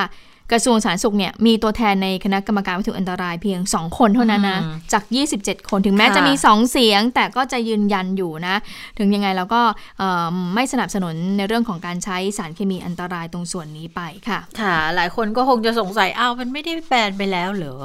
[0.54, 5.04] กระทรวงสาธารณสุขเนี่ยมีตัวแทนในคณะกรรมการวัตถุอันตรายเพียง 2 คนเท่านั้นนะอืมจาก
[5.36, 8.54] 27 คนถึงแม้ค่ะจะมี 2 เสียง แต่ก็จะยืนยันอยู่นะ
[8.98, 9.62] ถึงยังไงเราก็
[9.98, 17.76] เอ่อไม่สนับสนุนในเรื่องของการใช้สารเคมีอันตรายตรงส่วนนี้ไปค่ะ ค่ะ หลายคนก็คงจะสงสัยอ้าวมันไม่ได้แบนไปแล้วเหรอ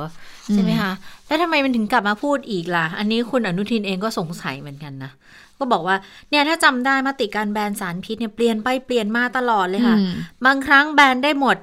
[0.53, 0.91] ใช่ไหมคะ
[1.27, 5.11] แล้วทำไมมันถึงกลับมาพูดอีกล่ะ อันนี้คุณอนุทินเองก็สงสัยเหมือนกันนะ
[5.59, 5.97] ก็บอกว่า
[6.29, 10.11] เนี่ยถ้าจำได้มติการแบนสารพิษเนี่ยเปลี่ยนไปเปลี่ยนมาตลอดเลยค่ะอืม
[10.45, 11.57] บางครั้งแบนได้หมด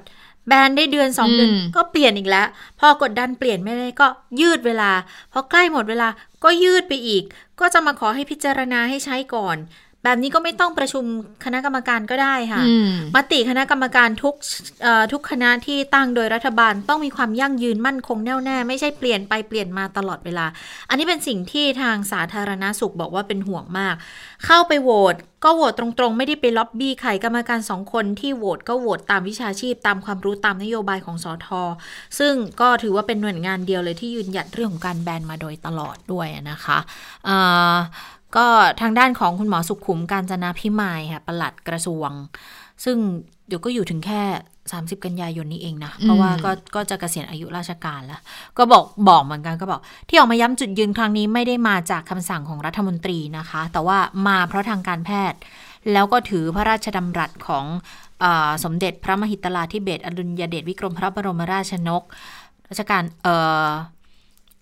[0.47, 2.47] แบนได้เดือนสองเดือนอืมก็เปลี่ยนอีกแล้ว
[2.79, 4.07] พอกดดันเปลี่ยนไม่ได้ก็
[4.39, 4.91] ยืดเวลา
[5.31, 6.07] พอใกล้หมดเวลา
[6.43, 7.23] ก็ยืดไปอีก
[7.59, 9.57] ก็จะมาขอให้พิจารณาให้ใช้ก่อน
[10.03, 11.03] แบบนี้ก็ไม่ต้องประชุม
[11.45, 14.35] คณะกรรมการก็ได้ค่ะอืมมติคณะกรรมการทุก
[14.83, 20.45] เอ่อทุกคณะที่ตั้งโดยรัฐบาลต้องมีความยั่งยืนมั่นคงแน่วแน่ไม่ใช่เปลี่ยนไปเปลี่ยนมาตลอดเวลา
[20.89, 23.95] อันนี้เป็นสิ่งที่ทางสาธารณาสุขบอกว่าเป็นห่วงมาก
[24.45, 31.61] เข้าไปโหวตก็โหวตตรงๆ ไม่ได้ไปล็อบบี้ใครกรรมการสองคนที่โหวตก็โหวตตามวิชาชีพ ตามความรู้ตามนโยบายของสอทอ
[32.19, 36.77] ซึ่งก็ถือว่าเป็นหน่วยงานเดียวเลยที่ยืนหยัดเรื่องของการแบนมาโดยตลอดด้วยนะคะ
[37.25, 37.37] เอ่
[37.73, 37.75] อ
[38.35, 38.45] ก็
[38.81, 42.11] ทางด้านของคุณหมอสุขุมการจนาพิมายค่ะปลัดกระทรวง
[42.83, 42.97] ซึ่ง
[43.47, 44.21] เดี๋ยวก็อยู่ถึงแค่
[44.63, 48.21] 30 กันยายนนี้เองนะ เพราะว่าก็ก็จะเกษียณอายุราชการแล้ว
[48.57, 55.39] ก็บอกบอกเหมือนกันก็บอก ที่ออกมาย้ำจุดยืนครั้งนี้ไม่ได้มาจากคำสั่งของรัฐมนตรีนะคะ แต่ว่ามาเพราะทางการแพทย์
[55.93, 57.65] แล้วก็ถือพระราชดำรัสของ
[58.23, 62.03] อาสมเด็จพระมหิตลาธิเบศรอดุลยเดชวิกรมพระบรมราชนก
[62.69, 63.35] รัชกาลเอ่
[63.67, 63.69] อ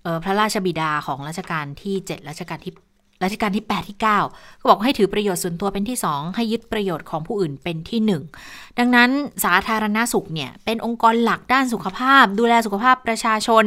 [0.04, 2.74] เอ่อพระราชบิดาของรัชกาลที่ 7 รัชกาลที่
[3.24, 4.04] รัชกาลที่ 8 ที่ 9
[4.60, 8.00] ก็บอกให้ถือประโยชน์ส่วนตัวเป็นที่ 2 ให้ยึดประโยชน์ของผู้อื่นเป็นที่
[8.44, 9.10] 1 ดังนั้น
[9.46, 13.66] สาธารณสุขเนี่ยเป็นองค์กรหลักด้านสุขภาพ ดูแลสุขภาพประชาชน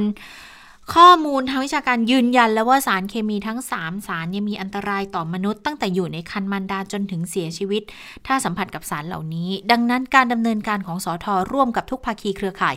[0.94, 7.82] ข้อมูลทางวิชาการยืนยันแล้วว่าสารเคมีทั้ง 3 สารเนี่ยมีอันตรายต่อมนุษย์ตั้งแต่อยู่ในคันมารดาจนถึงเสียชีวิต
[8.26, 12.74] ถ้าสัมผัสกับสารเหล่านี้ ดังนั้นการดำเนินการของสอทอร่วมกับทุกภาคีเครือข่าย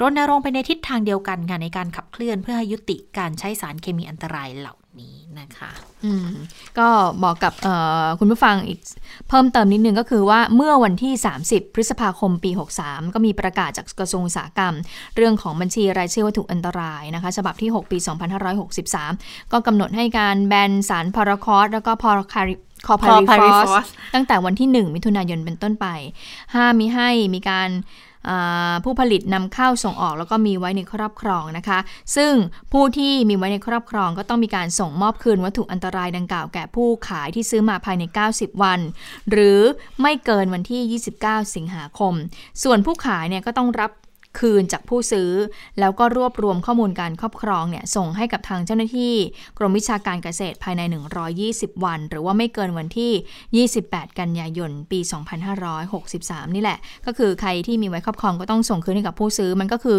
[0.00, 5.70] รณรงค์ไปในทิศทางเดียวกันค่ะในการขับเคลื่อนเพื่อให้ยุติการใช้สารเคมีอันตรายเหล่า นี้นะคะ
[6.04, 6.28] อืม
[6.78, 6.88] ก็
[7.24, 8.78] บอกกับเอ่อคุณผู้ฟังอีก
[9.28, 11.12] เพิ่มเติมนิดนึงก็คือว่าเมื่อวันที่
[11.44, 12.50] 30 พฤษภาคมปี
[12.82, 14.74] 63 ก็มีประกาศจากกระทรวงอุตสาหกรรม
[15.16, 17.98] เรื่องของบัญชีรายชื่อวัตถุอันตรายนะคะฉบับที่ 6 ปี
[18.74, 22.54] 2563 ก็กำหนดให้การแบนสารพาราคอสแล้วก็พาราคาริ
[22.86, 25.86] คอพาริฟอ Chlorpyrifos สตั้งแต่วันที่ 1 มิถุนายนเป็นต้นไป
[26.54, 28.07] ห้ามมิให้มีการอ่า
[28.84, 31.78] ผู้ผลิตนำเข้าส่งออกแล้วก็มีไว้ในครอบครองนะคะ
[32.16, 32.32] ซึ่ง
[32.72, 38.04] ผู้ที่มีไว้ในครอบครองก็ต้องมีการส่งมอบคืนวัตถุอันตรายดังกล่าวแก่ผู้ขายที่ซื้อมาภายใน
[38.34, 38.80] 90 วัน
[39.30, 39.60] หรือ
[40.02, 42.14] ไม่เกินวันที่ 29 สิงหาคม
[42.62, 43.90] ส่วนผู้ขายเนี่ยก็ต้องรับ
[44.40, 45.30] คืนจากผู้ซื้อ
[45.80, 49.14] แล้วก็รวบรวมข้อมูลการครอบครองเนี่ยส่งให้กับทางเจ้าหน้าที่
[49.58, 50.82] กรมวิชาการเกษตรภายใน
[51.32, 55.00] 120 วัน หรือว่าไม่เกินวันที่ 28 กันยายน ปี
[55.78, 59.98] 2563 นี่แหละ ก็คือใครที่มีไว้ครอบครองก็ต้องส่งคืนให้กับผู้ซื้อมันก็คือ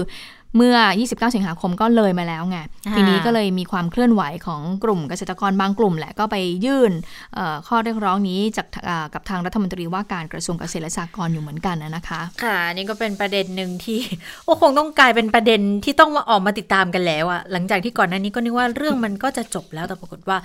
[0.55, 2.57] เมื่อ 29 สิงหาคมก็เลยมาแล้วไง
[2.87, 6.35] อ่าทีนี้ก็เลยมีความเคลื่อนไหวของกลุ่มเกษตรกรบางกลุ่มแหละก็ไป
[6.65, 6.91] ยื่น
[7.35, 13.99] เอ่อข้อเรียกร้องนี้จากอ่ากับทางรัฐมนตรีว่าการกระทรวงเกษตรและสหกรณ์อยู่เหมือนกันนะนะคะ ค่ะอันนี่ก็เป็นประเด็นหนึ่งที่
[14.43, 20.37] โอ้คงต้องกลายเป็นประเด็นที่ต้องมาออกมาติดตามกันแล้วอะหลังจากที่ก่อนหน้านี้ก็นึกว่าเรื่องมันก็จะจบแล้วแต่ปรากฏว่า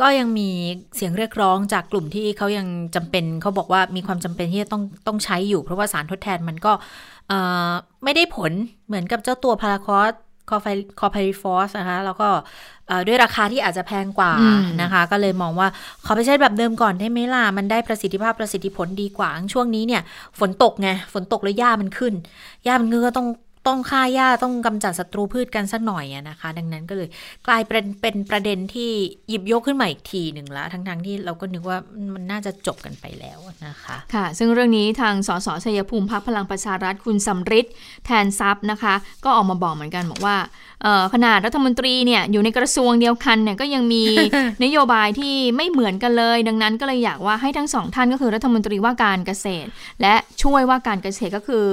[0.00, 0.48] ก็ยังมี
[0.96, 7.11] เสียงเรียกร้องจากกลุ่มที่เขายังจำเป็นเขาบอกว่ามีความจำเป็นที่จะต้องต้องใช้อยู่ เพราะว่าสารทดแทนมันก็เอ่อ
[8.04, 8.52] ไม่ได้ผล
[8.86, 10.12] เหมือนกับเจ้าตัวพาราควอต
[10.50, 10.66] คลอร์ไพ
[11.00, 12.28] คลอร์ไพริฟอสนะคะ แล้วก็
[12.88, 15.68] เอ่อด้วยราคาที่อาจจะแพงกว่าอืมนะคะ ก็เลยมองว่า
[16.04, 20.02] ขอไปใช้แบบเดิมก่อนได้ไหมล่ะ มันได้ประสิทธิภาพประสิทธิผลดีกว่า ช่วงนี้เนี่ย
[20.38, 22.14] ฝนตกไง ฝนตกแล้วหญ้ามันขึ้น
[22.64, 23.28] หญ้ามันขึ้นก็ต้อง
[23.66, 27.08] ต้องฆ่าหญ้าต้องกำจัดศัตรูพืชกันสักหน่อยอะนะคะ ดังนั้นก็เลย
[27.46, 28.90] กลายเป็นเป็นประเด็นที่
[29.28, 31.78] หยิบยกขึ้นมาอีกทีหนึ่งละทั้งๆที่เราก็นึกว่า
[32.14, 37.66] มันน่าจะจบกันไปแล้วนะคะค่ะ ซึ่งเรื่องนี้ทางสสชัยภูมิพักพลังประชารัฐคุณสำริด
[38.06, 38.94] แทนทรัพย์นะคะ
[39.24, 40.36] ก็ออกมาบอกเหมือนกันบอกว่า
[41.14, 44.02] ขนาดรัฐมนตรีเนี่ยอยู่ในกระทรวงเดียวกันเนี่ยก็ยังมี
[44.64, 49.68] นโยบายที่ไม่เหมือนกันเลย ดังนั้นก็เลยอยากว่าให้ทั้งสองท่านก็คือรัฐมนตรีว่าการเกษตร
[50.02, 51.66] และช่วยว่าการเกษตรก็คือ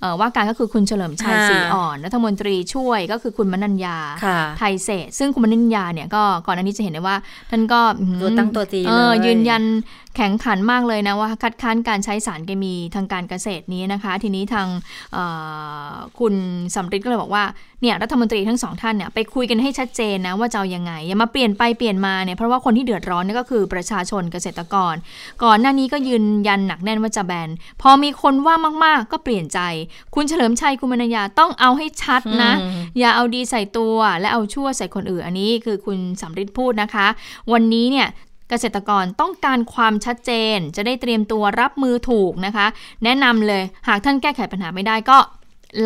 [0.00, 7.16] เอ่อว่าการก็คือคุณเฉลิมชัยอ่าศรีอ่อนรัฐมนตรีช่วยก็คือคุณมนัญญาค่ะไทยเศษซึ่งคุณมนัญญาเนี่ยก็ก่อนอันนี้จะเห็นได้ว่า
[7.50, 9.62] ท่านก็อื้อหือตัวตั้งตัวตีเออเลยยืนยัน
[10.16, 14.68] แข็งขันมากเลยนะว่าคัดค้านการใช้สารเคมีทางการเกษตรนี้นะคะ ทีนี้ทาง
[15.12, 15.24] เอ่
[15.90, 16.34] อคุณ
[16.74, 17.44] สำริดก็เลยบอกว่า
[17.82, 24.94] เนี่ยรัฐมนตรีทั้งสองท่านเนี่ยไปคุยกันให้ชัดเจนนะว่าจะเอายังไง อย่ามาเปลี่ยนไปเปลี่ยนมาเนี่ยเพราะว่าคนที่เดือดร้อนเนี่ยก็คือประชาชนเกษตรกร
[25.44, 27.50] ก่อนหน้านี้ก็ยืนยันหนักแน่นว่าจะแบน
[27.82, 29.60] พอมีคนว่ามากๆ ก็เปลี่ยนใจ
[30.14, 37.06] คุณเฉลิมชัยคุณมนัญญาต้องเอาให้ชัดนะอืมอย่าเอาดีใส่ตัวและเอาชั่วใส่คนอื่นอันนี้คือคุณสำริดพูดนะคะ
[37.52, 38.08] วันนี้เนี่ย
[38.48, 42.66] เกษตรกรต้องการความชัดเจน จะได้เตรียมตัวรับมือถูกนะคะ
[43.04, 45.18] แนะนำเลยหากท่านแก้ไขปัญหาไม่ได้ก็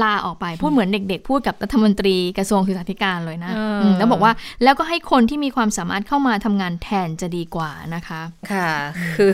[0.03, 8.21] ลาออกไปพูดเหมือนเด็ก ๆ พูดกับรัฐมนตรีกระทรวงศึกษาธิการเลยนะเอออืมแล้วบอกว่าแล้วก็ให้คนที่มีความสามารถเข้ามาทำงานแทนจะดีกว่านะคะ
[8.53, 8.71] ค่ะ
[9.17, 9.33] คือ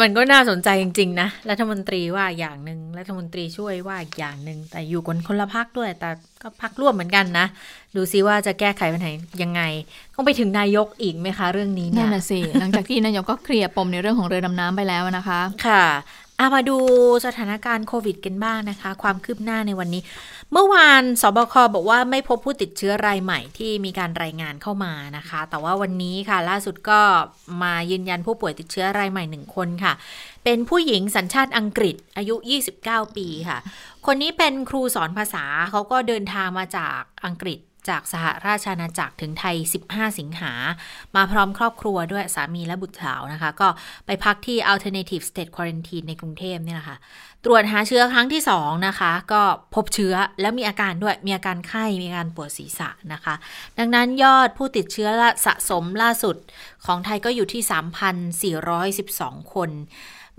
[0.00, 6.10] มันก็น่าสนใจจริง ๆ นะ รัฐมนตรีว่าอย่างหนึ่งรัฐมนตรีช่วยว่าอีกอย่างหนึ่งแต่อยู่กันคนละพักด้วย แต่
[6.42, 7.46] ก็พักร่วมเหมือนกันนะ
[7.96, 9.10] ดูซิว่าจะแก้ไขปัญหา
[9.42, 9.62] ยังไง
[10.14, 15.84] ต้องไปถึงนายกอีกไหมคะเรื่องนี้เนี่นั่ยนน่ะสิหลังจากที่นายกก็เคลียร์ปมในเรื่องของเรือดำน้ำไปแล้วนะคะ ค่ะ
[16.40, 16.76] อามาดู
[17.26, 20.02] สถานการณ์โควิดกันบ้างนะคะ ความคืบหน้าในวันนี้
[20.52, 27.00] เมื่อวานสบคบอกว่าไม่พบผู้ติดเชื้อรายใหม่ที่มีการรายงานเข้ามานะคะ แต่ว่าวันนี้ค่ะ ล่าสุดก็
[27.62, 29.92] มายืนยันผู้ป่วยติดเชื้อรายใหม่หนึ่งคนค่ะ
[30.44, 32.34] เป็นผู้หญิงสัญชาติอังกฤษอายุ
[32.76, 33.58] 29 ปีค่ะ
[34.06, 37.58] คนนี้เป็นครูสอนภาษาเขาก็เดินทางมาจากอังกฤษ
[37.88, 39.56] จากสหราชอาณาจักรถึงไทย
[39.88, 40.52] 15 สิงหา
[41.16, 43.68] มาพร้อมครอบครัวด้วยสามีและบุตรสาวนะคะ ก็
[44.06, 46.96] ไปพักที่ Alternative State Quarantine ในกรุงเทพเนี่ยแหละค่ะ
[47.44, 49.42] ตรวจหาเชื้อครั้งที่ 2 นะคะ ก็
[49.74, 53.34] พบเชื้อแล้วมีอาการด้วยมีอาการไข้มีอาการปวดศีรษะนะคะ
[53.78, 55.08] ดังนั้นยอดผู้ติดเชื้อ
[55.46, 56.36] สะสมล่าสุด
[56.86, 57.62] ของไทยก็อยู่ที่
[59.02, 59.70] 3,412 คน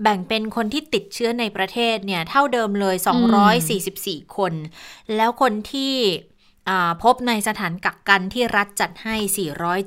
[0.02, 2.96] แบ่งเป็นคนที่ติดเชื้อในประเทศเนี่ย เท่าเดิมเลย
[3.66, 4.52] 244 คน
[5.16, 5.94] แล้วคนที่
[7.02, 9.16] พบในสถานกักกันที่รัฐจัดให้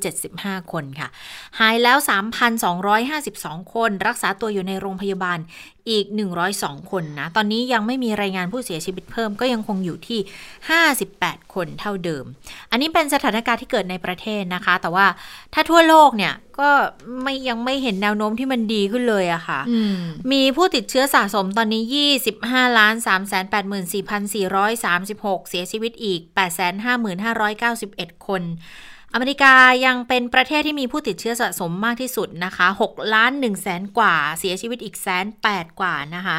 [0.01, 1.07] 475 คนค่ะ
[1.59, 1.97] หายแล้ว
[2.85, 5.39] 3,252 คน รักษาตัวอยู่ในโรงพยาบาล
[5.89, 6.05] อีก
[6.47, 10.19] 102 คนนะ ตอนนี้ยังไม่มีรายงานผู้เสียชีวิตเพิ่มก็ยังคงอยู่ที่
[10.85, 12.25] 58 คนเท่าเดิม
[12.71, 15.05] อันนี้เป็นสถานการณ์ที่เกิดในประเทศนะคะ แต่ว่า
[15.53, 16.69] ถ้าทั่วโลกเนี่ยก็
[17.21, 19.59] ไม่ยังไม่เห็นแนวโน้มที่มันดีขึ้นเลยอะค่ะ
[20.31, 21.83] มีผู้ติดเชื้อสะสมตอนนี้
[22.31, 23.93] 25ล้าน3 8 4
[24.33, 26.21] 4 3 6 เสียชีวิตอีก
[27.43, 28.43] 855,591 คน
[29.13, 29.53] อเมริกา
[29.85, 36.37] ยังเป็นประเทศที่มีผู้ติดเชื้อสะสมมากที่สุดนะคะ6ล้าน1แสนกว่า เสียชีวิตอีกแสนแปดกว่านะคะ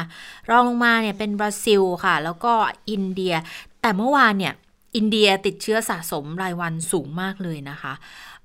[0.49, 2.53] รองลงมาเนี่ยเป็นบราซิลค่ะ แล้วก็
[2.91, 3.33] อินเดีย
[3.81, 4.53] แต่เมื่อวานเนี่ย
[4.95, 7.93] อินเดียติดเชื้อสะสมรายวันสูงมากเลยนะคะ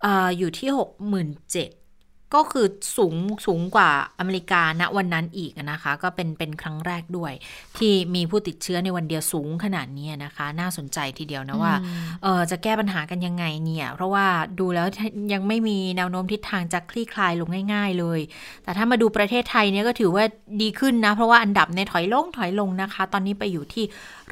[0.04, 0.06] อ
[0.38, 1.87] อยู่ที่ 67
[2.34, 2.66] ก็คือ
[2.96, 3.14] สูง
[3.46, 7.32] สูงกว่าอเมริกาณวันนั้นอีกนะคะ ก็เป็นเป็นครั้งแรกด้วย
[7.78, 11.74] ที่มีผู้ติดเชื้อในวันเดียวสูงขนาดนี้นะคะ น่าสนใจทีเดียวนะว่า
[12.22, 14.26] เออจะแก้ปัญหากันยังไงเนี่ย เพราะว่า
[14.60, 14.86] ดูแล้ว
[15.32, 18.20] ยังไม่มีแนวโน้มทิศทางจะคลี่คลายลงง่าย ๆ เลย
[18.62, 20.24] แต่ถ้ามาดูประเทศไทยเนี่ยก็ถือว่า
[20.62, 23.84] ดีขึ้นนะ เพราะว่าอันดับในถอยลงถอยลงนะคะ ตอนนี้ไปอยู่ที่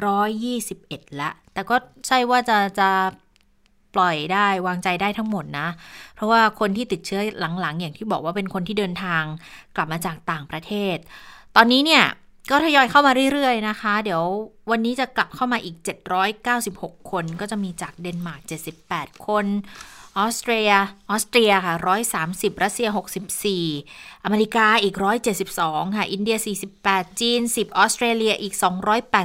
[0.07, 1.77] ร้อยยี่สิบเอ็ดละ แต่ก็
[2.07, 2.89] ใช่ว่าจะจะ
[3.97, 5.69] ปล่อยได้วางใจได้ทั้งหมดนะ
[6.15, 7.21] เพราะว่าคนที่ติดเชื้อ
[7.61, 9.23] หลังๆ อย่างที่บอกว่าเป็นคนที่เดินทาง
[9.77, 10.97] กลับมาจากต่างประเทศ
[11.57, 12.05] ตอนนี้เนี่ย
[12.51, 14.23] ก็ทยอยเข้ามาเรื่อยๆนะคะ เดี๋ยว
[14.71, 15.77] วันนี้จะกลับเข้ามาอีก
[16.45, 18.43] 796 คนก็จะมีจากเดนมาร์ก
[18.85, 19.47] 78 คน
[20.19, 20.71] ออสเตรีย
[21.11, 21.75] ออสเตรียค่ะ
[22.21, 22.89] 130 รัสเซีย
[23.57, 24.95] 64 อเมริกาอีก
[25.47, 26.37] 172 ค่ะ อินเดีย
[26.79, 28.55] 48 จีน 10 ออสเตรเลียอีก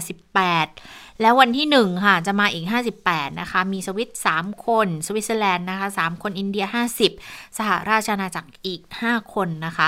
[0.05, 2.65] 288 แล้ววันที่ 1 ค่ะ จะมาอีก
[3.03, 6.65] 58 นะคะ มีสวิส3คน สวิตเซอร์แลนด์นะคะ 3 คน อินเดีย
[7.11, 9.87] 50 สหราชอาณาจักรอีก 5 คนนะคะ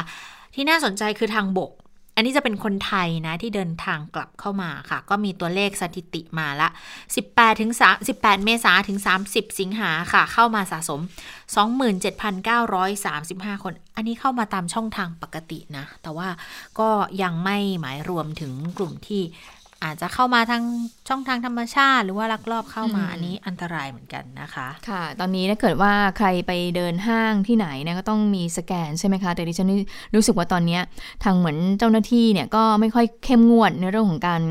[0.56, 1.72] ที่น่าสนใจคือทางบก
[2.16, 6.68] อันนี้จะเป็นคนไทยนะ ที่เดินทางกลับเข้ามาค่ะ ก็มีตัวเลขสถิติมาละ
[7.14, 7.72] 18ถึง
[8.08, 11.02] 18 เมษาถึง 30 สิงหาค่ะ เข้ามาสะสม
[12.52, 16.28] 27,935 คน อันนี้เข้ามาตามช่องทางปกตินะ แต่ว่า
[16.80, 16.90] ก็
[17.24, 19.22] ยังไม่หมายรวมถึงกลุ่มที่
[19.84, 20.64] อาจจะเข้ามาทาง
[21.10, 29.70] ช่องทางธรรมชาติ หรือว่าลักลอบเข้ามาอันนี้อันตรายเหมือนกันนะคะค่ะ ตอนนี้ถ้าเกิดว่าใครไปเดินห้างที่ไหนเนี่ยก็ต้องมีสแกนใช่ไหมคะ แต่ดิฉัน
[30.16, 30.80] รู้สึกว่าตอนนี้
[31.24, 34.42] ทางเหมือนเจ้าหน้าที่เนี่ยก็ไม่ค่อยเข้มงวดในเรื่องของการ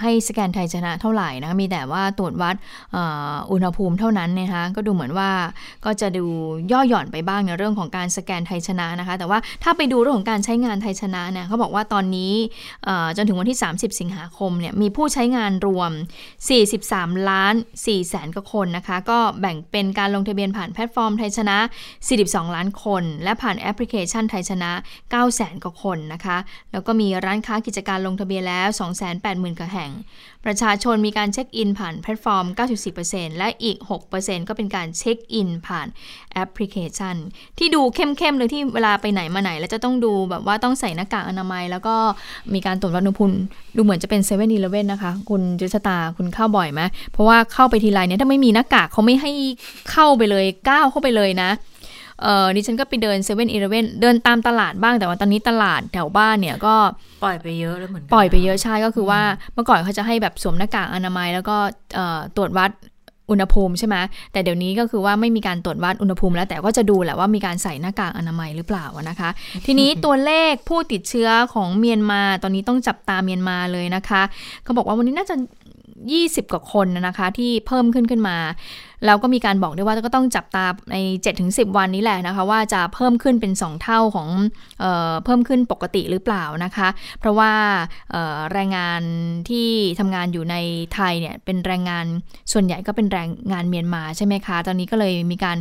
[0.00, 2.54] ให้สแกนไทยชนะเท่าไหร่นะมีแต่ว่าตรวจวัด
[3.52, 5.30] อุณหภูมิเท่านั้นนะคะก็ดูเหมือนว่า
[5.84, 6.24] ก็จะดู
[6.72, 12.32] ย่อหย่อนไปบ้างในเรื่องของการสแกนไทยชนะนะคะ แต่ว่าถ้าไปดูเรื่องของการใช้งานไทยชนะเนี่ยเขาบอกว่าตอนนี้
[13.16, 15.90] จนถึงวันที่ 30 สิงหาคมเนี่ยมีผู้ใช้งานรวม
[16.60, 21.58] 43 ล้าน4แสนกว่าคนนะคะ ก็แบ่งเป็นการลงทะเบียนผ่านแพลตฟอร์มไทยชนะ
[22.06, 24.70] 42 ล้านคน และผ่านแอปพลิเคชันไทยชนะ
[25.04, 26.38] 9แสนกว่าคนนะคะ
[26.72, 28.68] แล้วก็มีร้านค้ากิจการลงทะเบียนแล้ว
[29.18, 29.90] 280,000กว่าแห่ง
[30.46, 32.44] ประชาชนมีการเช็คอินผ่านแพลตฟอร์ม
[32.92, 33.78] 94%และอีก
[34.12, 35.86] 6%ก็เป็นการเช็คอินผ่าน
[36.32, 37.16] แอปพลิเคชัน
[37.58, 41.96] ที่ดูเข้มๆเลยที่เวลาไปไหนมาไหน แล้วจะต้องดูแบบว่าต้องใส่หน้ากากอนามัย แล้วก็
[42.54, 43.36] มีการตรวจวัดอุณหภูมิ
[43.76, 46.80] ดูเหมือนจะเป็นเซเว่นอีเลเว่นนะคะ คุณจุชตาคุณเข้าบ่อยไหม
[47.12, 49.32] เพราะว่าเข้าไปทีไรเนี่ยถ้าไม่มีหน้ากากเขาไม่ให้
[49.90, 51.50] เข้าไปเลยก้าวเข้าไปเลยนะ
[52.22, 56.74] เออดิฉันก็ไปเดินเซเว่นอีเลเว่นเดินตามตลาดบ้างแต่ว่าตอนนี้ตลาดแถวบ้านเนี่ยก็
[57.24, 59.20] ปล่อยไปเยอะแล้วเหมือนปล่อยไปเยอะใช่ก็คือว่า
[59.54, 61.56] เมื่อก่อนเขาจะให้แบบสวมหน้ากากอนามัย แล้วก็
[62.36, 62.70] ตรวจวัด
[63.30, 63.96] อุณหภูมิใช่ไหม
[64.32, 69.30] แต่เดี๋ยวนี้ก็คือว่าไม่มีการตรวจวัดอุณหภูมิแล้ว แต่ก็จะดูแหละว่ามีการใส่หน้ากากอนามัยหรือเปล่านะคะ
[69.66, 74.22] ทีนี้ตัวเลขผู้ติดเชื้อของเมียนมา ตอนนี้ต้องจับตาเมียนมาเลยนะคะ
[74.64, 75.36] เขาบอกว่าวันนี้น่าจะ
[76.48, 78.36] 20 กว่าคนนะคะ ที่เพิ่มขึ้นขึ้นมา
[79.06, 80.96] แล้วก็มีการบอกด้วยว่าก็ต้องจับตาใน
[81.36, 84.28] 7-10 วันนี้แหละนะคะว่าจะเพิ่มขึ้นเป็น 2 เท่าของ
[84.80, 86.88] เออเพิ่มขึ้นปกติหรือเปล่านะคะ
[87.20, 87.52] เพราะว่า
[88.52, 89.02] แรงงาน
[89.48, 90.56] ที่ทำงานอยู่ใน
[90.94, 92.06] ไทยเนี่ยเป็นแรงงาน
[92.52, 95.56] ส่วนใหญ่ก็เป็นแรงงานเมียนมาใช่ไหมคะ ตอนนี้ก็เลยมีการ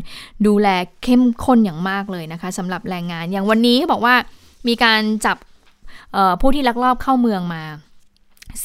[0.48, 0.68] ดูแล
[1.04, 4.16] เข้มข้นอย่างมากเลยนะคะสำหรับแรงงานอย่างวันนี้บอกว่า
[4.68, 5.38] มีการจับ
[6.42, 7.64] ผู้ที่ลักลอบเข้าเมืองมา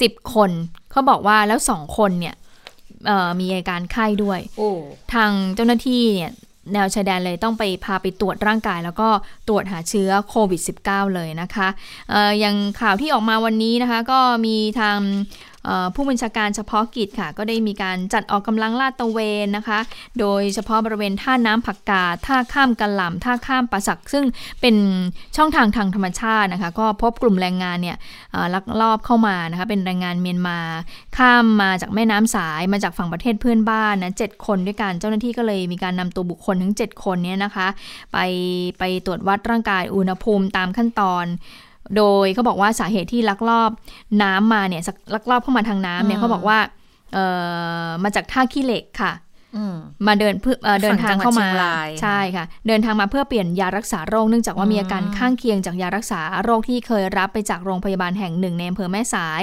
[0.01, 0.51] สิบคน
[0.91, 2.35] เขาบอกว่าแล้วสองคนเนี่ย
[3.41, 4.41] มีอาการไข้ด้วย
[5.15, 6.33] ทางเจ้าหน้าที่เนี่ย
[6.73, 9.09] แนวชายแดนเลยต้องไปพาไปตรวจร่างกาย แล้วก็
[9.49, 11.69] ตรวจหาเชื้อโควิด -19 เลยนะคะ
[12.13, 15.54] ออย่างข่าวที่ออกมาวันนี้นะคะ ก็มีทางเอ่อ
[15.95, 19.79] ผู้บัญชาการเฉพาะกิจค่ะ ก็ได้มีการจัดออกกำลังลาดตระเวนนะคะ
[20.21, 24.25] โดยเฉพาะบริเวณท่าน้ำผักกาดท่าข้ามกะหล่ำท่าข้ามปะสัก ซึ่ง
[24.61, 24.77] เป็น
[25.37, 27.97] ช่องทางทางธรรมชาตินะคะ ก็พบกลุ่มแรงงานเนี่ย
[28.55, 30.59] ลักลอบเข้ามานะคะเป็นแรงงานเมียนมา
[31.19, 37.67] ข้ามมาจากแม่น้ำสายมาจากฝั่งประเทศเพื่อนบ้านนะเจ็ดคนด้วยกันเจ้าหน้าที่ก็เลยมีการนำตัวบุคคลทั้ง 7 คนเนี้นะคะ
[38.13, 38.19] ไป
[38.79, 41.27] ไปตรวจวัดร่างกายอุณหภูมิตามขั้นตอน
[41.97, 43.71] โดยเขาบอกว่าสาเหตุที่ลักลอบ
[44.23, 44.83] น้ำมาเนี่ย
[45.15, 46.59] ลักลอบเข้ามาทางน้ำเนี่ยอืมเขาบอกว่า
[47.13, 47.25] เอ่
[47.87, 49.34] อมาจากท่าขี้เหล็กค่ะอื
[49.75, 49.77] ม
[50.07, 59.43] มาเดินเพื่อเอ่อเดินทางเข้าฝั่มางจังหวัดเชียงรายใช่ค่ะ เดินทางมาเพื่อเปลี่ยนยารักษาโรคเนื่องจากว่ามีอาการข้างเคียงจากยารักษาโรคที่เคยรับไปจากโรงพยาบาลแห่งหนึ่งในอำเภอแม่สาย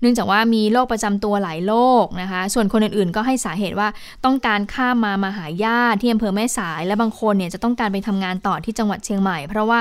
[0.00, 3.88] เนื่องจากว่ามีโรคประจำตัวหลายโรคนะคะ ส่วนคนอื่นๆ ก็ให้สาเหตุว่า
[4.24, 9.78] ต้องการข้ามมามาหาญาติที่อำเภอแม่สาย และบางคนเนี่ยจะต้องการไปทำงานต่อที่จังหวัดเชียงใหม่ เพราะว่า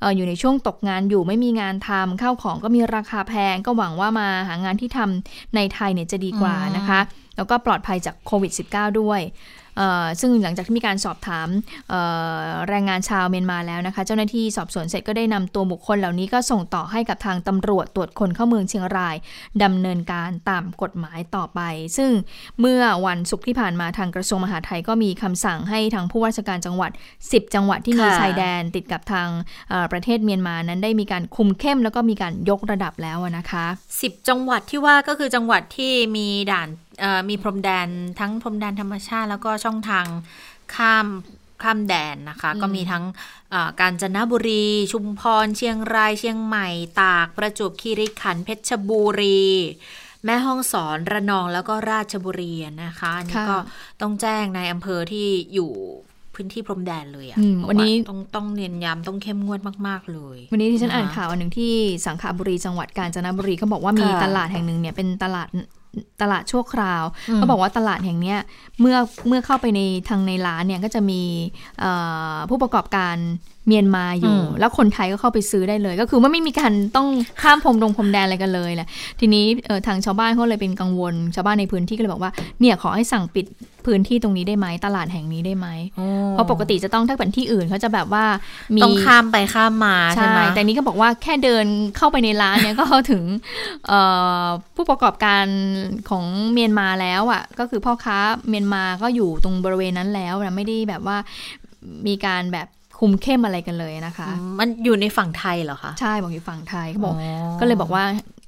[0.00, 7.00] เอ่ออยู่ในช่วงตกงานอยู่ไม่มีงานทำข้าวของก็มีราคาแพงก็หวังว่ามาหางานที่ทำในไทยเนี่ยจะดีกว่านะคะ
[7.42, 9.20] แล้วก็ปลอดภัยจากโควิด -19 ด้วย
[9.78, 11.48] เอ่อซึ่งหลังจากที่มีการสอบถาม
[11.88, 12.00] เอ่
[12.40, 19.16] อแรงงานชาวเมียนมาแล้วนะคะ เจ้าหน้าที่สอบสวนเสร็จก็ได้นำตัวบุคคลเหล่านี้ก็ส่งต่อให้กับทางตำรวจตรวจคนเข้าเมืองเชียงราย
[19.62, 21.60] ดำเนินการตามกฎหมายต่อไป
[21.96, 22.10] ซึ่ง
[22.60, 26.90] เมื่อวันศุกร์ที่ผ่านมาทางกระทรวงมหาดไทยก็มีคำสั่งให้ทางผู้ว่าราชการจังหวัด
[27.22, 29.28] 10 จังหวัดที่มีค่ะชายแดนติดกับทาง
[29.70, 33.66] เอ่อประเทศเมียนมานั้นได้มีการคุมเข้มแล้วก็มีการยกระดับแล้วอะนะคะ
[34.00, 36.91] สิบจังหวัดที่ว่าก็คือจังหวัดที่มีด่านเอ่อ
[37.30, 37.88] มีพรมแดน
[38.20, 40.06] ทั้งพรมแดนธรรมชาติ แล้วก็ช่องทาง
[40.74, 41.06] ข้าม
[41.62, 43.04] ข้ามแดนนะคะอืมก็มีทั้ง
[43.50, 46.68] เอ่อกาญจนบุรี ชุมพร เชียงราย เชียงใหม่
[47.00, 49.42] ตาก ประจวบคีรีขันธ์เพชรบุรี
[50.24, 52.52] แม่ห้องสอนระนองแล้วก็ราชบุรี
[52.84, 53.56] นะคะอันนี้ค่ะก็
[54.00, 55.70] ต้องแจ้งในอำเภอที่อยู่
[56.34, 61.74] พื้นที่พรมแดนเลยอะอืมบอกวันนี้ต้องต้องเน้นย้ำต้องเข้มงวดมาก ๆ เลย วันนี้ที่ฉันอ่านนะคะข่าวอันหนึ่งที่
[62.06, 65.48] สังขบุรีจังหวัดกาญจนบุรีเขาบอกว่ามีค่ะตลาดแห่งหนึ่งเนี่ยเป็นตลาด
[66.20, 68.38] ตลาดชั่วคราวอืมเขาบอกว่าตลาดแห่งเนี้ย
[68.80, 68.96] เมื่อ
[69.28, 71.22] เมื่อเข้าไปในทางในร้านเนี่ยก็จะมี
[71.80, 71.90] เอ่
[72.32, 73.16] อผู้ประกอบการ
[73.66, 77.08] เมียนมาอยู่ แล้วคนไทยก็เข้าไปซื้อได้เลย ก็คือว่าไม่มีการต้อง
[77.42, 78.88] ข้ามพรมดงพรมแดนอะไรกันเลยแหละ
[79.20, 83.46] ทีนี้เอ่อทางชาวบ้านเขาเลยเป็นกังวล ชาวบ้านในพื้นที่ก็เลยบอกว่าเนี่ยขอให้สั่งปิด
[83.86, 85.68] พื้นที่ตรงนี้ได้ไหมตลาดแห่งนี้ได้ไหม
[86.30, 88.24] เพราะปกติจะต้องถ้าเป็นที่อื่นเขาจะแบบว่า
[88.76, 93.24] มีต้องข้ามไปข้ามมาใช่ใช่ไหมแต่นี้ก็บอกว่าแค่เดินเข้าไปในร้านเนี่ยก็ถึง
[93.88, 94.00] เอ่
[94.42, 95.44] อผู้ประกอบการ
[96.10, 101.16] ของเมียนมาแล้วอะก็คือพ่อค้าเมียนมาก็อยู่ตรงบริเวณนั้นแล้วนะไม่ได้แบบว่า
[102.06, 102.68] มีการแบบ
[103.04, 108.04] คุมเข้มอะไรกันเลยนะคะอืมมันอยู่ในฝั่งไทยเหรอคะ ใช่บอกอยู่ฝั่งไทยเขาบอกอ๋อก็เลยบอกว่า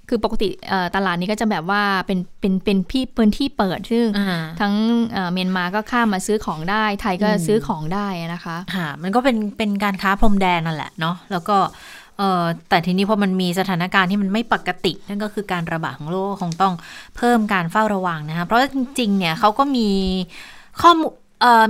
[0.08, 4.74] คือปกติเอ่อตลาดนี้ก็จะแบบว่าเป็นเป็นเป็นพี่พื้นที่เปิดซึ่งอ่าทั้ง
[5.12, 11.56] เอ่อเมียนมาก็ข้ามมาซื้อของได้ ไทยก็อืมซื้อของได้นะคะค่ะมันก็เป็นเป็นการค้าพรมแดนนั่นแหละเนาะแล้วก็
[12.18, 16.74] เออแต่ทีนี้พอมันมีสถานการณ์ที่มันไม่ปกติ นั่นก็คือการระบาดของโรคคงต้อง
[17.16, 19.88] เพิ่มการเฝ้าระวังนะคะเพราะจริงๆเนี่ยเขาก็มี
[20.82, 21.23] ข้อมูลเอ่อ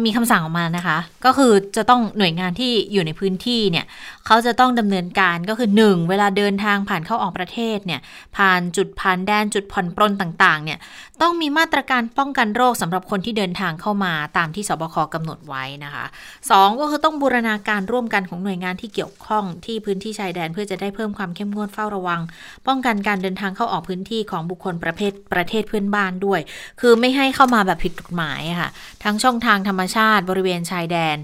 [0.04, 3.86] มีคำสั่งออกมานะคะ ก็คือจะต้องหน่วยงานที่อยู่ในพื้นที่เนี่ย
[4.26, 8.00] เขาจะต้องดำเนินการก็คือ 1 เวลาเดินทางผ่านเข้าออกประเทศเนี่ย
[8.36, 10.78] ผ่านจุดผ่านแดนจุดผ่อนปลนต่างๆเนี่ย
[11.22, 16.04] ต้องมีมาตรการป้องกันโรคสำหรับคนที่เดินทางเข้ามาตามที่สบคกำหนดไว้นะคะ
[16.42, 22.20] 2 ก็คือต้องบูรณาการร่วมกันของหน่วยงานที่เกี่ยวข้องที่พื้นที่ชายแดนเพื่อจะได้เพิ่มความเข้มงวดเฝ้าระวัง
[22.66, 26.40] ป้องกันการเดินทางเข้าออกพื้นที่ของบุคคลประเภทประเทศเพื่อนบ้านด้วย
[26.80, 28.70] คือไม่ให้เข้ามาแบบผิดกฎหมายะค่ะ
[29.04, 31.18] ทั้งช่องทางธรรมชาติบริเวณชายแดน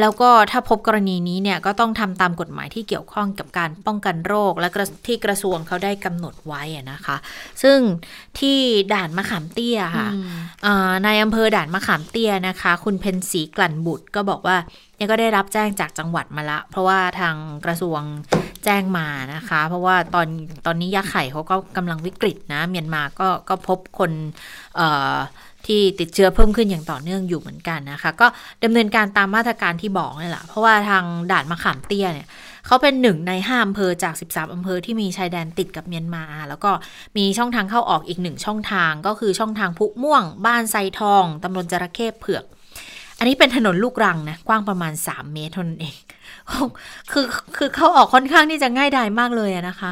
[0.00, 7.16] แล้วก็ถ้าพบกรณีนี้เนี่ยก็ต้องทำตามกฎหมายที่เกี่ยวข้องกับการป้องกันโรค และกระที่กระทรวงเขาได้กำหนดไว้อะนะคะ
[7.62, 7.78] ซึ่ง
[8.38, 8.58] ที่
[8.92, 10.08] ด่านมะขามเตี้ยค่ะ
[10.66, 14.56] อ่าในอำเภอด่านมะขามเตี้ยนะคะ คุณเพนสีกลั่นบุตรก็บอกว่า
[14.96, 18.00] เนี่ยก็ได้รับแจ้งจากจังหวัดมาละ เพราะว่าทางกระทรวง
[18.64, 20.28] แจ้งมานะคะ เพราะว่าตอน
[20.66, 24.12] ตอนนี้ยาไข่เขาก็กำลังวิกฤตนะ เมียนมาก็ก็พบคน
[24.76, 25.16] เอ่อ
[25.66, 28.26] ที่ติดเชื้อเพิ่มขึ้นอย่างต่อเนื่องอยู่เหมือนกันนะคะ ก็
[28.64, 32.28] ดำเนินการตามมาตรการที่บอกนี่แหละเพราะว่าทางด่านมะขามเตี้ยเนี่ย
[32.66, 36.70] เขาเป็นหนึ่งในห้าอำเภอจาก 13อำเภอที่มีชายแดนติดกับเมียนมา แล้วก็
[37.16, 42.44] มีช่องทางเข้าออกอีกหนึ่งช่องทางก็คือช่องทางพุม่วง บ้านไซทองตำบลจระเข้เผือก
[43.18, 45.96] อันนี้เป็นถนนลูกรังนะกว้างประมาณ 3 เมตรเท่านั้นเอง
[47.12, 49.90] คือคือเข้าออกค่อนข้างที่จะง่ายดายมากเลยอะนะคะ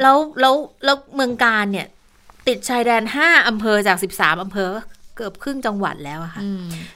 [0.00, 0.54] แล้วแล้ว
[0.84, 1.86] แล้วเมืองการเนี่ย
[2.48, 4.70] ติดชายแดน 5อำเภอจาก 13อำเภอ
[5.20, 6.42] เกือบครึ่งจังหวัดแล้วอะค่ะ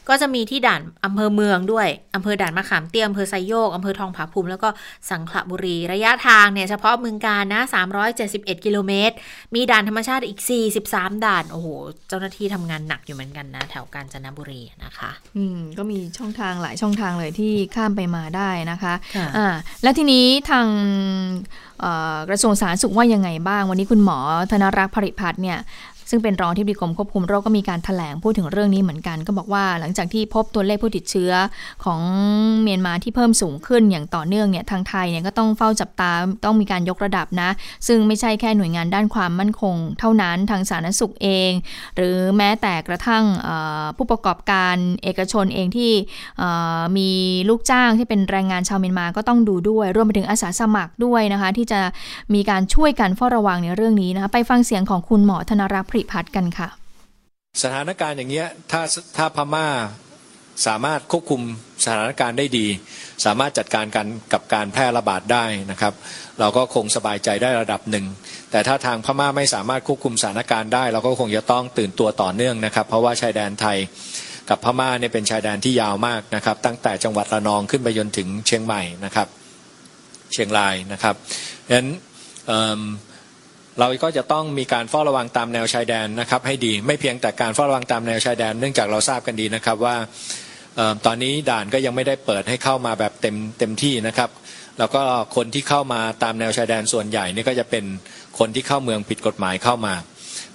[0.09, 4.69] ก็จะมีที่ด่านอำเภอเมืองด้วยอำเภอด่านมะขามเตี้ยอำเภอไซโยกอำเภอทองผาภูมิ แล้วก็
[5.11, 7.63] สังขละบุรี ระยะทางเนี่ยเฉพาะเมืองการนะ
[8.13, 9.15] 371 กิโลเมตร
[9.55, 10.41] มีด่านธรรมชาติอีก
[10.83, 11.67] 43 ด่าน โอ้โห
[12.09, 20.67] เจ้าหน้าที่ทำงานหนักอยู่เหมือนกันนะ แถวกาญจนบุรีนะคะ อืม ก็มีช่องทางหลายช่องทางเลยที่ข้ามไปมาได้นะคะค่ะอ่าแล้วทีนี้ทาง
[21.81, 24.19] เอ่อกระทรวงสาธารณสุขว่ายังไงบ้าง วันนี้คุณหมอ
[24.51, 25.59] ธนรักษ์ผริพัฒน์เนี่ย
[26.15, 31.33] ซึ่งเป็นรองที่ดีกรมควบคุมโรคก็มีการถแถลงพูดถึงเรื่องนี้เหมือนกัน ก็บอกว่าหลังจากที่พบตัวเลขผู้ติดเชื้อ
[31.85, 32.01] ของ
[32.63, 36.11] เมียนมาที่เพิ่มสูงขึ้นอย่างต่อเนื่องเนี่ยทางไทยเนี่ยก็ต้องเฝ้าจับตา
[36.45, 37.51] ต้องมีการยกระดับนะ
[37.87, 41.51] ซึ่งไม่ใช่แค่หน่วยงานด้านความมั่นคง เท่านั้นทางสาธารณสุขเอง
[41.97, 43.25] หรือแม้แต่กระทั่ง
[43.97, 45.93] ผู้ประกอบการเอกชนเองที่
[46.97, 47.11] มี
[47.49, 51.81] ลูกจ้างที่เป็นแรงงานชาวเมียนมาก็ต้องดูด้วยรวมไปถึงอาสาสมัครด้วยนะคะ ที่จะ
[52.35, 56.69] มีการช่วยกันเฝ้าระวังในเรื่องนี้นะคะไปฟังเสียงของคุณหมอธนรักษ์ผริพัฒน์กันค่ะ
[57.63, 58.83] สถานการณ์อย่างเงี้ยถ้า
[59.17, 59.69] ถ้าพม่า
[60.67, 61.43] สามารถควบคุม
[61.85, 62.67] สถานการณ์ได้ดี
[63.25, 65.95] สามารถจัดการกันกับการแพร่ระบาดได้นะครับ
[66.41, 68.07] เราก็คงสบายใจได้ระดับหนึ่ง
[68.51, 73.79] แต่ถ้าทางพม่าไม่สามารถควบคุมสถานการณ์ได้ เราก็คงจะต้องตื่นตัวต่อเนื่องนะครับ เพราะว่าชายแดนไทย
[74.51, 79.29] กับพม่าเนี่ยเป็นชายแดนที่ยาวมากนะครับ ตั้งแต่จังหวัดระนองขึ้นไปจนถึงเชียงใหม่นะครับ
[80.33, 81.15] เชียงรายนะครับ
[81.67, 81.89] ดังนั้น
[83.79, 89.97] เราก็จะต้องมีการเฝ้าระวังตามแนวชายแดนนะครับให้ดีไม่เพียงแต่การเฝ้าระวังตามแนวชายแดน เนื่องจากเราทราบกันดีนะครับว่า
[91.07, 94.31] ตอนนี้ด่านก็ยังไม่ได้เปิดให้เข้ามาแบบเต็มเต็มที่นะครับ
[94.79, 95.03] แล้วก็
[95.37, 97.85] คนที่เข้ามาตามแนวชายแดนส่วนใหญ่นี่ก็จะเป็น
[98.39, 99.95] คนที่เข้าเมืองผิดกฎหมายเข้ามา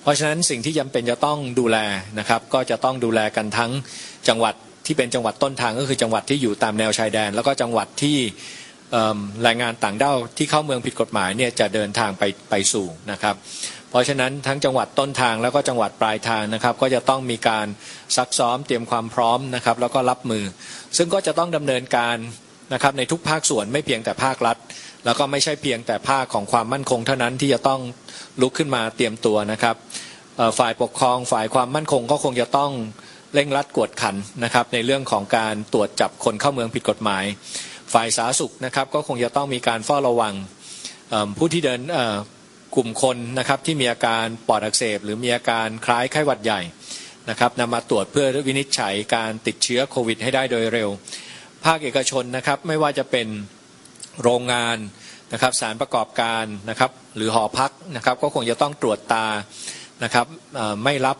[0.02, 1.78] เพราะฉะนั้นสิ่งที่จำเป็นจะต้องดูแล
[2.20, 3.72] นะครับ ก็จะต้องดูแลกันทั้ง
[4.28, 4.54] จังหวัด
[4.86, 8.18] ที่เป็นจังหวัดต้นทางก็คือจังหวัดที่อยู่ตามแนวชายแดน แล้วก็จังหวัดที่
[9.44, 13.36] แรงงานต่างด้าวที่เข้าเมืองผิดกฎหมายเนี่ยจะเดินทางไปไปสู่นะครับ
[13.90, 17.68] เพราะฉะนั้นทั้งจังหวัดต้นทางแล้วก็จังหวัดปลายทางนะครับ ก็จะต้องมีการ
[18.16, 20.44] ซักซ้อมเตรียมความพร้อมนะครับ แล้วก็รับมือ
[20.98, 22.18] ซึ่งก็จะต้องดำเนินการ
[22.74, 24.58] นะครับในทุกภาคส่วนไม่เพียงแต่ภาครัฐ
[25.06, 27.82] แล้วก็ไม่ใช่เพียงแต่ภาคของความมั่นคงเท่านั้นที่จะต้อง
[28.42, 29.76] ลุกขึ้นมาเตรียมตัวนะครับ
[30.60, 32.72] ฝ่ายปกครองฝ่ายความมั่นคงก็คงจะต้อง
[33.34, 37.24] เร่งรัดกวดขันนะครับในเรื่องของการตรวจจับคนเข้าเมืองผิดกฎหมาย
[37.94, 40.34] ฝ่ายสาธารณสุขนะครับก็คงจะต้องมีการเฝ้าระวัง
[41.38, 41.82] ผู้ที่เดิน
[42.76, 46.62] กลุ่มคนนะครับที่มีอาการปอดอักเสบ หรือมีอาการคล้ายไข้หวัดใหญ่
[47.30, 50.90] นะครับนำมาตรวจเพื่อวินิจฉัยการติดเชื้อโควิด ให้ได้โดยเร็ว
[51.66, 53.28] ภาคเอกชนนะครับไม่ว่าจะเป็น
[54.24, 54.78] โรงงาน
[55.34, 59.28] นะครับสารประกอบการนะครับหรือหอพักนะครับก็คงจะต้องตรวจตา
[60.04, 60.26] นะครับ
[60.84, 61.18] ไม่รับ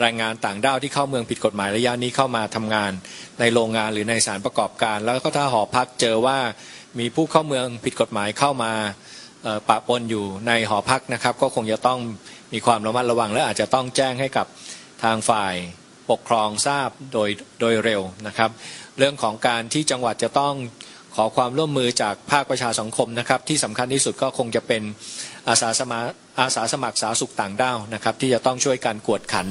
[0.00, 2.92] แรงงานต่างด้าวที่เข้าเมืองผิดกฎหมายระยะนี้เข้ามาทำงาน
[3.40, 6.38] ในโรงงานหรือในสารประกอบการ แล้วก็ถ้าหอพักเจอว่า
[6.98, 8.72] มีผู้เข้าเมืองผิดกฎหมายเข้ามา
[9.68, 11.98] ปะปนอยู่ในหอพักนะครับ ก็คงจะต้อง
[12.52, 14.46] มีความระมัดระวัง และอาจจะต้องแจ้งให้กับ
[15.04, 15.54] ทางฝ่าย
[16.10, 17.28] ปกครองทราบโดย
[17.60, 18.50] โดยเร็วนะครับ
[18.98, 20.54] เรื่องของการที่จังหวัดจะต้อง
[21.16, 24.82] ขอความร่วมมือจากภาคประชาสังคมนะครับที่สำคัญที่สุดก็คงจะเป็น
[25.48, 26.08] อาสาสมัคร
[26.40, 29.46] อาสาสมัครสาสุขต่างด้าวนะครับ ที่จะต้องช่วยการกวดขัน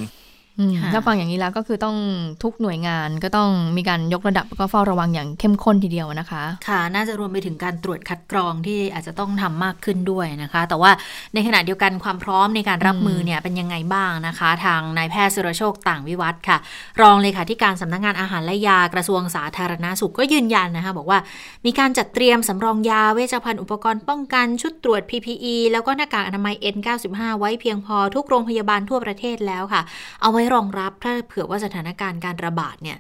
[0.94, 1.98] ถ้าฟังอย่างนี้แล้วก็คือต้อง
[2.44, 10.92] ทุกหน่วยงานก็ต้องมีการยกระดับก็เฝ้าระวังอย่างเข้มข้นทีเดียวนะคะ ค่ะ น่าจะรวมไปถึงการตรวจคัดกรองที่อาจจะต้องทำมากขึ้นด้วยนะคะ แต่ว่า
[11.34, 16.58] ในขณะเดียวกันความพร้อมในการรับมือเนี่ยเป็นยังไงบ้างนะคะ ทางนายแพทย์สุรโชคต่างวิวัฒน์ค่ะ
[17.02, 21.20] รองเลขาธิการสำนักงงานอาหารและยากระทรวงสาธารณาสุขก็ยืนยันนะคะ บอกว่า
[21.66, 29.82] มีการจัดเตรียมสำรองยาเวชภัณฑ์อุปกรณ์ป้องกันชุดตรวจ PPE แล้วก็หน้ากากอนามัย N95 ไว้เพียงพอทุกโรงพยาบาลทั่วประเทศแล้วค่ะ
[30.22, 33.00] เอาไว้รองรับถ้าเผื่อว่าสถานการณ์การระบาดเนี่ย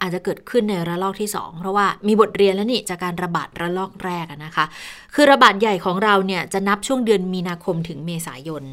[0.00, 4.64] อาจจะเกิดขึ้นในระลอกที่ 2 เพราะว่ามีบทเรียนแล้วนี่จากการระบาดระลอกแรกนะคะ
[5.14, 8.64] คือระบาดใหญ่ของเราเนี่ยจะนับช่วงเดือนมีนาคมถึงเมษายน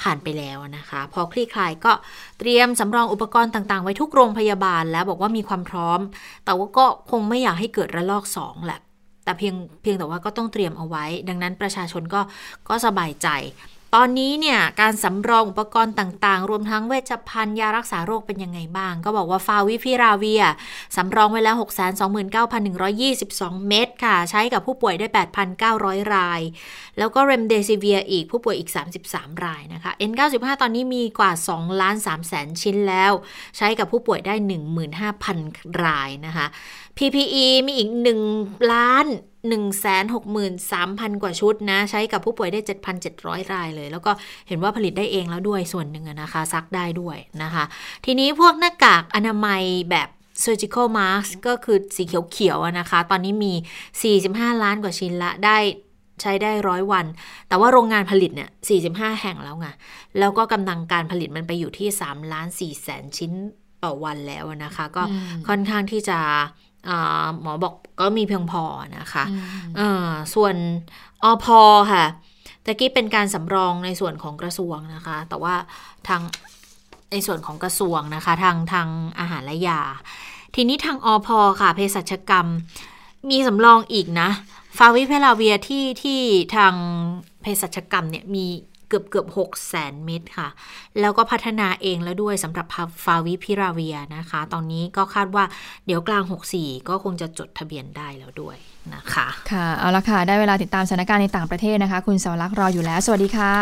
[0.00, 1.92] ผ่านไปแล้วนะคะ พอคลี่คลายก็
[2.38, 6.00] เตรียมสำรองอุปกรณ์ต่าง ๆ ไว้ทุกโรงพยาบาลแล้วบอกว่ามีความพร้อม
[6.44, 8.80] แต่ว่าก็คงไม่อยากให้เกิดระลอก2แหละ
[9.24, 12.20] แต่เพียงเพียงแต่ว่าก็ต้องเตรียมเอาไว้ ดังนั้นประชาชนก็
[12.68, 13.28] ก็สบายใจ
[13.98, 20.42] ตอนนี้เนี่ยการสำรองอุปกรณ์ต่างๆ รวมทั้งเวชภัณฑ์ยารักษาโรคเป็นยังไงบ้าง ก็บอกว่าฟาวิพิราเวีย
[20.96, 21.56] สำรองไว้แล้ว
[22.42, 25.06] 629,122 เม็ดค่ะ ใช้กับผู้ป่วยได้
[25.80, 26.40] 8,900 ราย
[26.98, 28.70] แล้วก็เรมเดซิเวียอีกผู้ป่วยอีก
[29.06, 33.12] 33 รายนะคะ N95 ตอนนี้มีกว่า 2 ล้าน3แสนชิ้นแล้ว
[33.56, 34.34] ใช้กับผู้ป่วยได้
[35.08, 36.46] 15,000 รายนะคะ
[36.98, 37.90] PPE มีอีก
[38.30, 39.06] 1ล้าน
[39.94, 42.60] 163,000 กว่าชุดนะ ใช้กับผู้ป่วยได้
[43.06, 44.12] 7,700 รายเลย แล้วก็
[44.48, 47.64] เห็นว่าผลิตได้เองแล้วด้วยส่วนหนึ่งนะคะ ซักได้ด้วยนะคะ
[48.04, 50.08] ทีนี้พวกหน้ากากอนามัยแบบ
[50.44, 53.52] surgical mask ก็คือสีเขียวๆนะคะ ตอนนี้มี
[54.48, 55.58] 45 ล้านกว่าชิ้นละได้
[56.20, 57.06] ใช้ได้ร้อยวัน
[57.48, 58.50] แต่ว่าโรงงานผลิตเนี่ย
[58.84, 59.68] 45 แห่งแล้วไง
[60.18, 63.32] แล้วก็กำลังการผลิตมันไปอยู่ที่3ล้าน4แสนชิ้น
[63.84, 65.02] ต่อวันแล้วนะคะ ก็
[65.48, 66.18] ค่อนข้างที่จะ
[67.40, 68.62] หมอบอกก็มีเพียงพอ
[68.98, 69.24] นะคะ
[70.34, 70.54] ส่วน
[71.24, 71.60] อพอ
[71.92, 72.04] ค่ะ
[72.64, 75.54] ตะกี้เป็นการสำรองในส่วนของกระทรวงนะคะ แต่ว่า
[76.08, 76.20] ทาง
[77.12, 79.80] ในส่วนของกระทรวงนะคะ ทางทางอาหารและยา
[80.54, 82.46] ทีนี้ทางอพอค่ะเภสัชกรรม
[83.30, 84.28] มีสำรองอีกนะ
[84.78, 86.20] ฟาวิเพลาเวียที่ที่
[86.56, 86.74] ทาง
[87.42, 88.46] เภสัชกรรมเนี่ยมี
[88.88, 90.48] เกือบเกือบหกแสนเม็ดค่ะ
[91.00, 92.66] แล้วก็พัฒนาเองแล้วด้วยสำหรับ
[93.04, 95.44] ฟาวิพิราเวียนะคะ ตอนนี้ก็คาดว่า
[95.86, 96.22] เดี๋ยวกลาง
[96.56, 98.56] 64 ก็คงจะจดทะเบียนได้แล้วด้วย
[98.94, 103.54] นะคะ ค่ะเอาละค่ะ ได้เวลาติดตามสถานการณ์ในต่างประเทศนะคะ คุณสวรักษ์รออยู่แล้ว สวัสดีค่ะ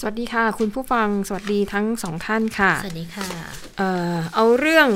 [0.00, 3.26] สวัสดีค่ะ คุณผู้ฟังสวัสดีทั้งสองท่านค่ะ สวัสดีค่ะ
[3.78, 4.88] เอ่อเอาเรื่อง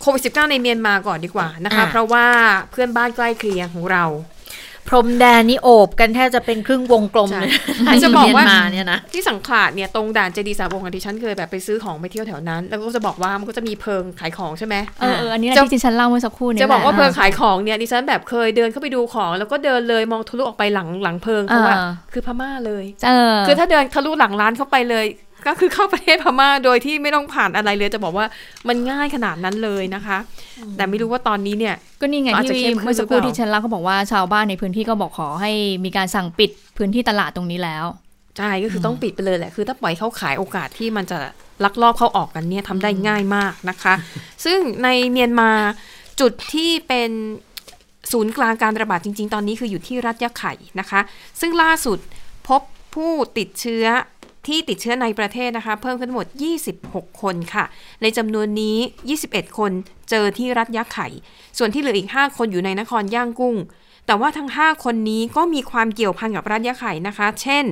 [0.00, 2.26] โควิด -19 ในเมียนมาก่อนดีกว่านะคะอะเพราะว่า
[2.70, 4.04] เพื่อนบ้านใกล้เคียงของเรา
[4.88, 7.50] พรมแดนนี่โอบกันแทบจะเป็นครึ่งวงกลมเลย
[7.86, 25.06] ใช่จะบอกว่าเมียนมาเนี่ยนะที่สังขลาดเนี่ยตรงด่านเจดีย์สาบงของดิฉันเคยแบบไปซื้อของไปเที่ยวแถวนั้น แล้วก็จะบอกว่ามันก็จะมีเพิงขายของใช่ไหมเออเอออันนี้แหละจะที่ดิฉันเล่าเมื่อสักครู่นี้จะบอกว่าแหละเพิงขายของเนี่ยดิฉันแบบเคยเดินเข้าไปดูของ แล้วก็เดินเลยมองทะลุออกไปหลังหลังเพิงเพราะว่าอ่าคือพม่าเลยเออคือถ้าเดินทะลุหลังร้านเข้าไปเลย
[25.46, 28.26] ก็คือเข้าประเทศพม่าโดยที่ไม่ต้องผ่านอะไรเลยจะบอกว่า
[28.68, 30.18] มันง่ายขนาดนั้นเลยนะคะ
[30.76, 35.52] แต่ไม่รู้ว่าตอนนี้เนี่ย ก็นี่ไงอาจจะที่เข้มขึ้นเมื่อสักครู่หรือเปล่าที่ฉันเล่าเขาบอกว่าชาวบ้านในพื้นที่ก็บอกขอให้
[35.84, 37.84] มีการสั่งปิดพื้นที่ตลาดตรงนี้แล้ว
[38.38, 41.18] ใช่ก็คือต้องปิดไปเลยแหละคือถ้าปล่อยเขาขายโอกาสที่มันจะ
[41.64, 43.94] ลักลอบเข้าออกกันเนี่ยทำได้ง่ายมากนะคะ
[44.44, 45.50] ซึ่งในเมียนมา
[46.20, 47.10] จุดที่เป็น
[48.12, 51.00] ศูนย์กลางการระบาดจริง ๆ ตอนนี้คืออยู่ที่รัฐยะไข่นะคะ
[51.40, 51.98] ซึ่งล่าสุด
[52.48, 52.62] พบ
[52.94, 53.86] ผู้ติดเชื้อ
[54.46, 56.28] ที่ติดเชื้อในประเทศนะคะ เพิ่มขึ้นทั้งหมด
[56.74, 57.64] 26 คนค่ะ
[58.02, 58.76] ในจำนวนนี้
[59.16, 59.70] 21 คน
[60.10, 61.08] เจอที่รัฐยะไข่
[61.58, 63.56] ส่วนที่เหลืออีก 5 คนอยู่ในนครย่างกุ้ง
[64.06, 67.66] แต่ว่าทั้ง 5 คนนี้ก็มีความเกี่ยวพันกับรัฐยะไข่นะคะ เช่น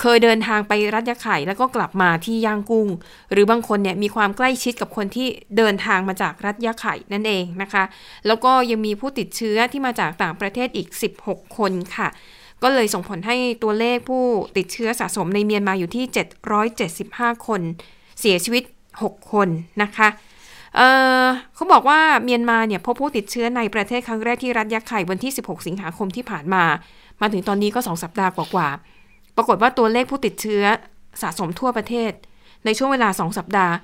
[0.00, 2.88] เคยเดินทางไปรัฐยะไข่แล้วก็กลับมาที่ย่างกุ้ง
[3.32, 7.84] หรือบางคนเนี่ยมีความใกล้ชิดกับคนที่เดินทางมาจากรัฐยะไข่นั่นเองนะคะ
[8.26, 10.88] แล้วก็ยังมีผู้ติดเชื้อที่มาจากต่างประเทศอีก
[11.22, 12.08] 16 คนค่ะ
[12.62, 14.24] ก็เลยส่งผลให้ตัวเลขผู้
[14.56, 16.04] ติดเชื้อสะสมในเมียนมาอยู่ที่
[16.76, 17.60] 775 คน
[18.20, 18.62] เสียชีวิต
[18.96, 19.48] 6 คน
[19.82, 20.08] นะคะ
[20.76, 20.88] เอ่
[21.22, 26.64] อเขาบอกว่าเมียนมาเนี่ยพบผู้ติดเชื้อในประเทศครั้งแรกที่รัฐยะไข่วันที่ 16 สิงหาคมที่ผ่านมา
[27.20, 30.62] มาถึงตอนนี้ก็ 2 สัปดาห์กว่าๆ ปรากฏว่าตัวเลขผู้ติดเชื้อ
[31.22, 32.12] สะสมทั่วประเทศ
[32.64, 33.74] ในช่วงเวลา 2 สัปดาห์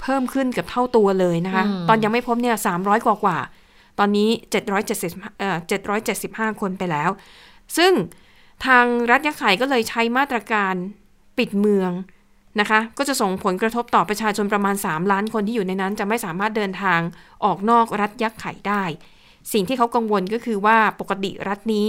[0.00, 4.28] เพิ่มขึ้นเกับเท่าตัวเลยนะคะอืมตอนยังไม่พบเนี่ย 300 กว่ากว่าๆตอนนี้
[4.84, 5.56] 770เอ่อ
[6.08, 7.10] 775 คนไปแล้ว
[7.76, 7.92] ซึ่ง
[8.66, 10.74] ทางรัฐยะไข่ก็เลยใช้มาตรการ
[11.38, 11.92] ปิดเมือง
[12.60, 17.00] นะคะ ก็จะส่งผลกระทบต่อประชาชนประมาณ 3 ล้านคนที่อยู่ในนั้น จะไม่สามารถเดินทาง
[17.44, 18.82] ออกนอกรัฐยักษ์ไข่ได้
[19.52, 21.88] สิ่งที่เขากังวลก็คือว่าปกติรัฐนี้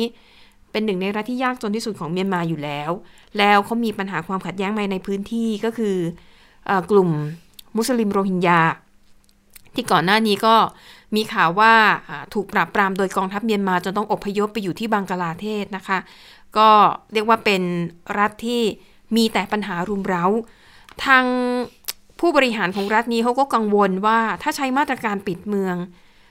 [0.71, 2.91] เป็นหนึ่งในรัฐที่ยากจนที่สุดของเมียนมาอยู่แล้ว
[3.37, 5.97] แล้วเขามีปัญหาความขัดแย้งภายในพื้นที่ก็คือ
[6.65, 7.09] เออกลุ่ม
[7.77, 8.61] มุสลิมโรฮิงญา
[9.75, 10.55] ที่ก่อนหน้านี้ก็
[11.15, 11.73] มีข่าวว่า
[12.33, 15.99] ถูกปราบปรามโดยกองทัพเมียนมาจนต้องอพยพไปอยู่ที่บังกลาเทศนะคะ
[16.57, 16.69] ก็
[17.13, 17.63] เรียกว่าเป็น
[18.19, 18.61] รัฐที่
[19.15, 20.25] มีแต่ปัญหารุมเร้า
[21.05, 21.25] ทาง
[22.19, 25.75] ผู้บริหารของรัฐนี้เขาก็กังวลว่าถ้าใช้มาตรการปิดเมือง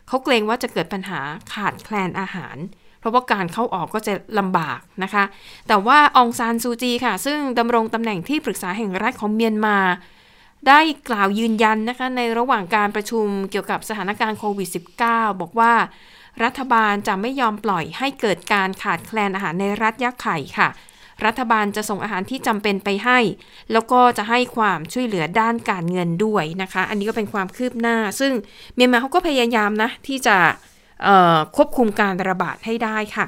[0.09, 1.20] เขาเกรงว่าจะเกิดปัญหา
[1.53, 2.57] ขาดแคลนอาหาร
[2.99, 5.24] เพราะว่าการเข้าออกก็จะลำบากนะคะ
[5.68, 9.76] แต่ว่าองซานซูจีค่ะ ซึ่งดำรงตำแหน่งที่ปรึกษาแห่งรัฐของเมียนมา
[10.68, 14.68] ได้กล่าวยืนยันนะคะในระหว่างการประชุมเกี่ยวกับสถานการณ์โควิด
[15.04, 15.72] -19 บอกว่า
[16.44, 20.68] รัฐบาลจะไม่ยอมปล่อยให้เกิดการขาดแคลนอาหารในรัฐยักษ์ไข่ค่ะ
[21.24, 23.18] รัฐบาลจะส่งอาหารที่จำเป็นไปให้
[23.72, 28.32] แล้วก็จะให้ความช่วยเหลือด้านการเงินด้วยนะคะ อันนี้ก็เป็นความคืบหน้า ซึ่ง
[28.74, 30.36] เมียนมาเขาก็พยายามนะที่จะ
[31.56, 33.24] ควบคุมการระบาดให้ได้ค่ะ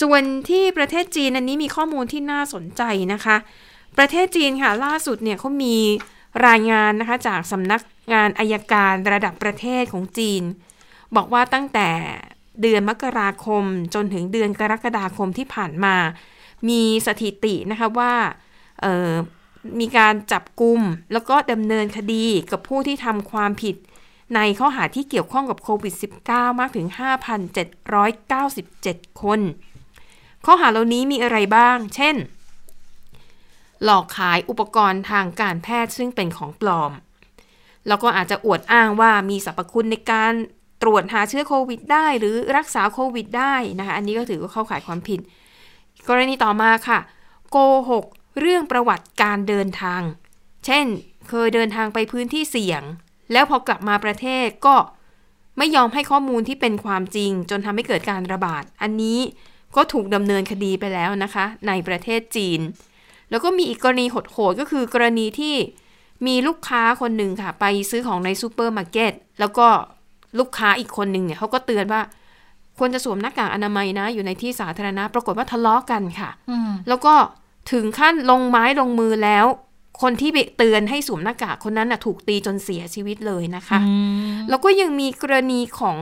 [0.00, 2.82] ส่วนที่ประเทศจีนอันนี้มีข้อมูลที่น่าสนใจ
[3.12, 3.36] นะคะ
[3.98, 5.76] ประเทศจีนค่ะล่าสุดเนี่ยเขามี
[6.46, 7.80] รายงานนะคะจากสำนัก
[8.12, 10.42] งานอายการระดับประเทศของจีน
[11.16, 11.88] บอกว่าตั้งแต่
[12.62, 13.64] เดือนมกราคม
[13.94, 15.96] จนถึงเดือนกรกฎาคมที่ผ่านมา
[16.68, 18.12] มีสถิตินะคะว่า
[19.80, 20.80] มีการจับกลุ่ม
[21.12, 23.76] แล้วก็ดำเนินคดีกับผู้ที่ทำความผิด
[24.34, 25.94] ในข้อหาที่เกี่ยวข้องกับโควิด
[26.26, 26.86] -19 มากถึง
[28.44, 29.40] 5,797 คน
[30.46, 32.14] ข้อหาเหล่านี้มีอะไรบ้าง เช่น
[33.84, 36.92] หลอกขายอุปกรณ์ทางการแพทย์ซึ่งเป็นของปลอม
[37.88, 40.32] แล้วก็อาจจะอวดอ้างว่ามีสรรพคุณในการ
[40.82, 45.20] ตรวจหาเชื้อโควิดได้ หรือรักษาโควิดได้นะคะอันนี้ก็ถือว่าเข้าข่ายความผิด
[46.08, 46.98] กรณีต่อมาค่ะ
[47.50, 47.56] โก
[47.90, 48.04] หก
[48.40, 50.02] เรื่องประวัติการเดินทาง
[50.66, 50.86] เช่น
[51.28, 52.82] เคยเดินทางไปพื้นที่เสี่ยง
[53.32, 54.76] แล้วพอกลับมาประเทศก็
[55.58, 59.18] ไม่ยอมให้ข้อมูลที่เป็นความจริง จนทำให้เกิดการระบาด อันนี้
[59.76, 62.60] ก็ถูกดำเนินคดีไปแล้วนะคะ ในประเทศจีน
[63.34, 65.54] แล้วก็มีอีกกรณีโหดๆก็คือกรณีที่
[66.26, 69.66] มีลูกค้าคนหนึ่งค่ะ ไปซื้อของในซูเปอร์มาร์เก็ตแล้วก็
[70.38, 72.00] ลูกค้าอีกคนหนึ่งเนี่ยเขาก็เตือนว่า
[72.78, 77.14] ควรจะสวมหน้ากากอนามัยนะ อยู่ในที่สาธารณะ ปรากฏว่าทะเลาะกันค่ะอืมแล้วก็
[77.72, 79.46] ถึงขั้นลงไม้ลงมือแล้ว
[80.02, 83.78] คนที่ไปเตือนให้สวมหน้ากากคนนั้นน่ะถูกตีจนเสียชีวิตเลยนะคะ
[84.48, 85.98] แล้วก็ยังมีกรณีของ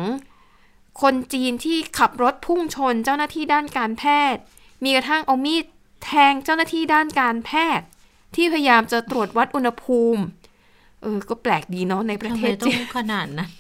[1.03, 4.03] คนจีนที่ขับรถพุ่งชนเจ้าหน้าที่ด้านการแพ
[4.35, 4.43] ทย์
[4.85, 5.65] มีกระทั่งเอามีด
[6.05, 7.87] แทงเจ้าหน้าที่ด้านการแพทย์
[8.35, 10.23] ที่พยายามจะตรวจวัดอุณหภูมิ
[11.03, 13.51] เออ ก็แปลกดีเนาะในประทำเทไมศต้อจีงนขนาดนั้น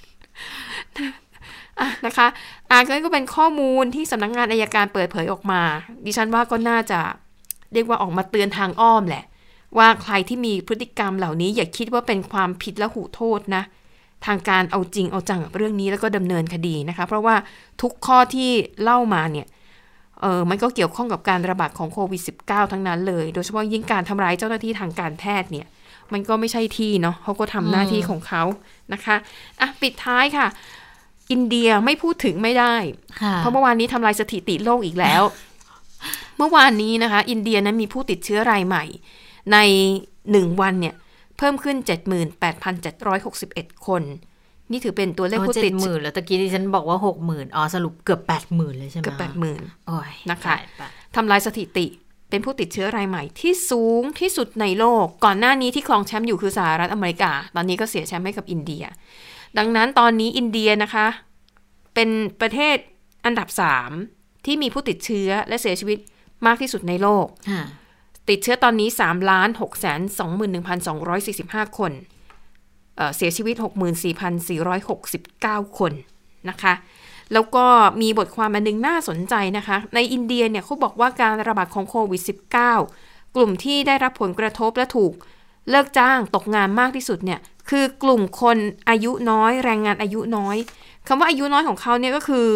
[1.80, 2.26] อะนะคะ
[2.70, 5.62] อะก็เป็นข้อมูลที่สำนักงานอายการเปิดเผยออกมา
[6.04, 7.00] ดิฉันว่าก็น่าจะ
[7.72, 9.24] เรียกว่าออกมาเตือนทางอ้อมแหละ
[9.78, 13.62] ว่าใครที่มีพฤติกรรมเหล่านี้อย่าคิดว่าเป็นความผิดและหูโทษนะ
[14.26, 17.34] ทางการเอาจริงเอาจังกับเรื่องนี้แล้วก็ดำเนินคดีนะคะ เพราะว่า
[17.82, 18.50] ทุกข้อที่
[18.82, 19.46] เล่ามาเนี่ย
[20.22, 25.66] เออมันก็เกี่ยวข้องกับการระบาดของโควิด -19 ทั้งนั้นเลย โดยเฉพาะยิ่งการทำร้ายเจ้าหน้าที่ทางการแพทย์เนี่ย
[26.12, 28.42] มันก็ไม่ใช่ที่เนาะเขาก็ทำหน้าที่ของเขา
[28.92, 29.16] นะคะ
[29.60, 30.46] อะปิดท้ายค่ะ
[31.30, 32.74] อินเดียไม่พูดถึงไม่ได้
[33.38, 35.22] เพราะเมื่อวานนี้ทำลายสถิติโลกอีกแล้ว
[36.38, 38.84] เมื่อวานนี้นะคะ อินเดียนั้นมีผู้ติดเชื้อรายใหม่
[39.52, 39.58] ใน
[40.30, 40.94] หนึ่งวันเนี่ย
[41.36, 41.76] เพิ่มขึ้น
[43.02, 44.02] 78,761 คน
[44.72, 50.82] นี่ถือเป็นตัวเลขเอาผู้เจ็ติดดหเชื้มื่อนแล้วตะกี้ที่ฉันบอกว่าหกหมื่นอ๋อสรุปเกือบแปดหมื่นเลยใช่ไหมเกือบแปดหมื่นโอ้ยนะคะตายไป
[51.16, 51.86] ทำลายสถิติ
[52.30, 58.84] เป็นผู้ติดเชื้อรายใหม่ที่สูงที่สุดในโลก ก่อนหน้านี้ที่ครองแชมป์อยู่คือสหรัฐอเมริกา ตอนนี้ก็เสียแชมป์ให้กับอินเดีย
[59.58, 61.06] ดังนั้นตอนนี้อินเดียนะคะ
[61.94, 62.08] เป็น
[62.40, 62.76] ประเทศ
[63.24, 63.48] อันดับ
[63.96, 65.98] 3ที่มีผู้ติดเชื้อและเสียชีวิต
[66.46, 67.64] มากที่สุดในโลกค่ะ
[68.30, 70.00] ติดเชื้อตอนนี้3ล้าน6แสน
[70.88, 71.92] 21,245 คน
[72.96, 73.54] เอ่อเสียชีวิต
[74.42, 75.92] 64,469 คน
[76.50, 76.74] นะคะ
[77.32, 77.66] แล้วก็
[78.02, 82.22] มีบทความอันหนึงน่าสนใจนะคะ ในอินเดียเนี่ยเขาบอกว่าการระบาดของโควิด
[82.78, 85.12] -19 กลุ่มที่ได้รับผลกระทบและถูก
[85.70, 87.40] เลิกจ้างตกงานมากที่สุดเนี่ย
[87.70, 90.56] คือกลุ่มคนอายุน้อย แรงงานอายุน้อย
[91.06, 92.48] คำว่าอายุน้อยของเขาเนี่ยก็คือ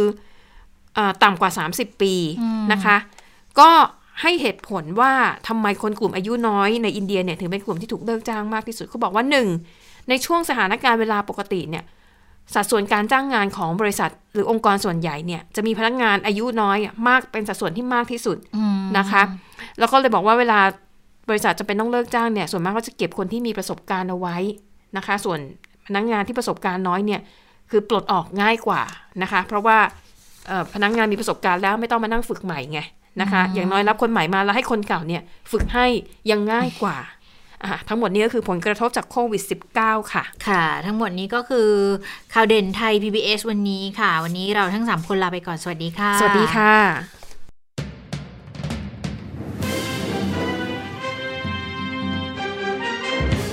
[0.95, 2.15] เออต่ำกว่า 30 ปี
[2.73, 2.97] นะคะ
[3.61, 3.71] ก็
[4.23, 5.13] ให้เหตุผลว่า
[5.49, 9.49] ทำไมคนกลุ่มอายุน้อยในอินเดียเนี่ยถึงเป็นกลุ่มที่ถูกเลิกจ้างมากที่สุดเขาบอกว่าหนึ่ง
[10.09, 11.85] ในช่วงสถานการณ์เวลาปกติเนี่ย
[12.55, 18.37] สัดส่วนการจ้างงานของบริษัท หรือองค์กรส่วนใหญ่เนี่ยจะมีพนักงานอายุน้อยอะมากเป็นสัดส่วนที่มากที่สุด
[18.99, 19.23] นะคะ
[19.79, 20.61] แล้วก็เลยบอกว่าเวลา
[21.29, 24.37] บริษัทจะเป็นต้องเลิกจ้างเนี่ยส่วนมากก็จะเก็บคนที่มีประสบการณ์เอาไว้
[24.97, 25.39] นะคะ ส่วน
[25.87, 27.21] พนักงานที่ประสบการณ์น้อยเนี่ย
[27.71, 28.83] คือปลดออกง่ายกว่า
[29.23, 29.79] นะคะ เพราะว่า
[30.47, 32.81] เอ่อพนักงานมีประสบการณ์แล้วไม่ต้องมานั่งฝึกใหม่ไง
[33.21, 35.87] นะคะ อย่างน้อยรับคนใหม่มาแล้วให้คนเก่าเนี่ยฝึกให้
[36.31, 37.16] ยังง่ายกว่าอะ
[37.89, 39.43] ทั้งหมดนี้ก็คือผลกระทบจากโควิด
[39.77, 41.69] -19 ค่ะ ค่ะ ทั้งหมดนี้ก็คือ
[42.35, 46.75] ข่าวเด่นไทย PBS วันนี้ค่ะ วันนี้เราทั้ง 3 คนลาไปก่อน สวัสดีค่ะ สวัสดีค่ะ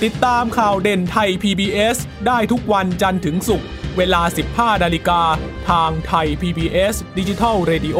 [0.04, 1.96] ติดตามข่าวเด่นไทย PBS
[2.26, 4.22] ได้ทุกวันจันทร์ถึงศุกร์เวลา
[4.54, 5.20] 15นาฬิกา
[5.70, 7.98] ทางไทย PBS ดิจิทัล Radio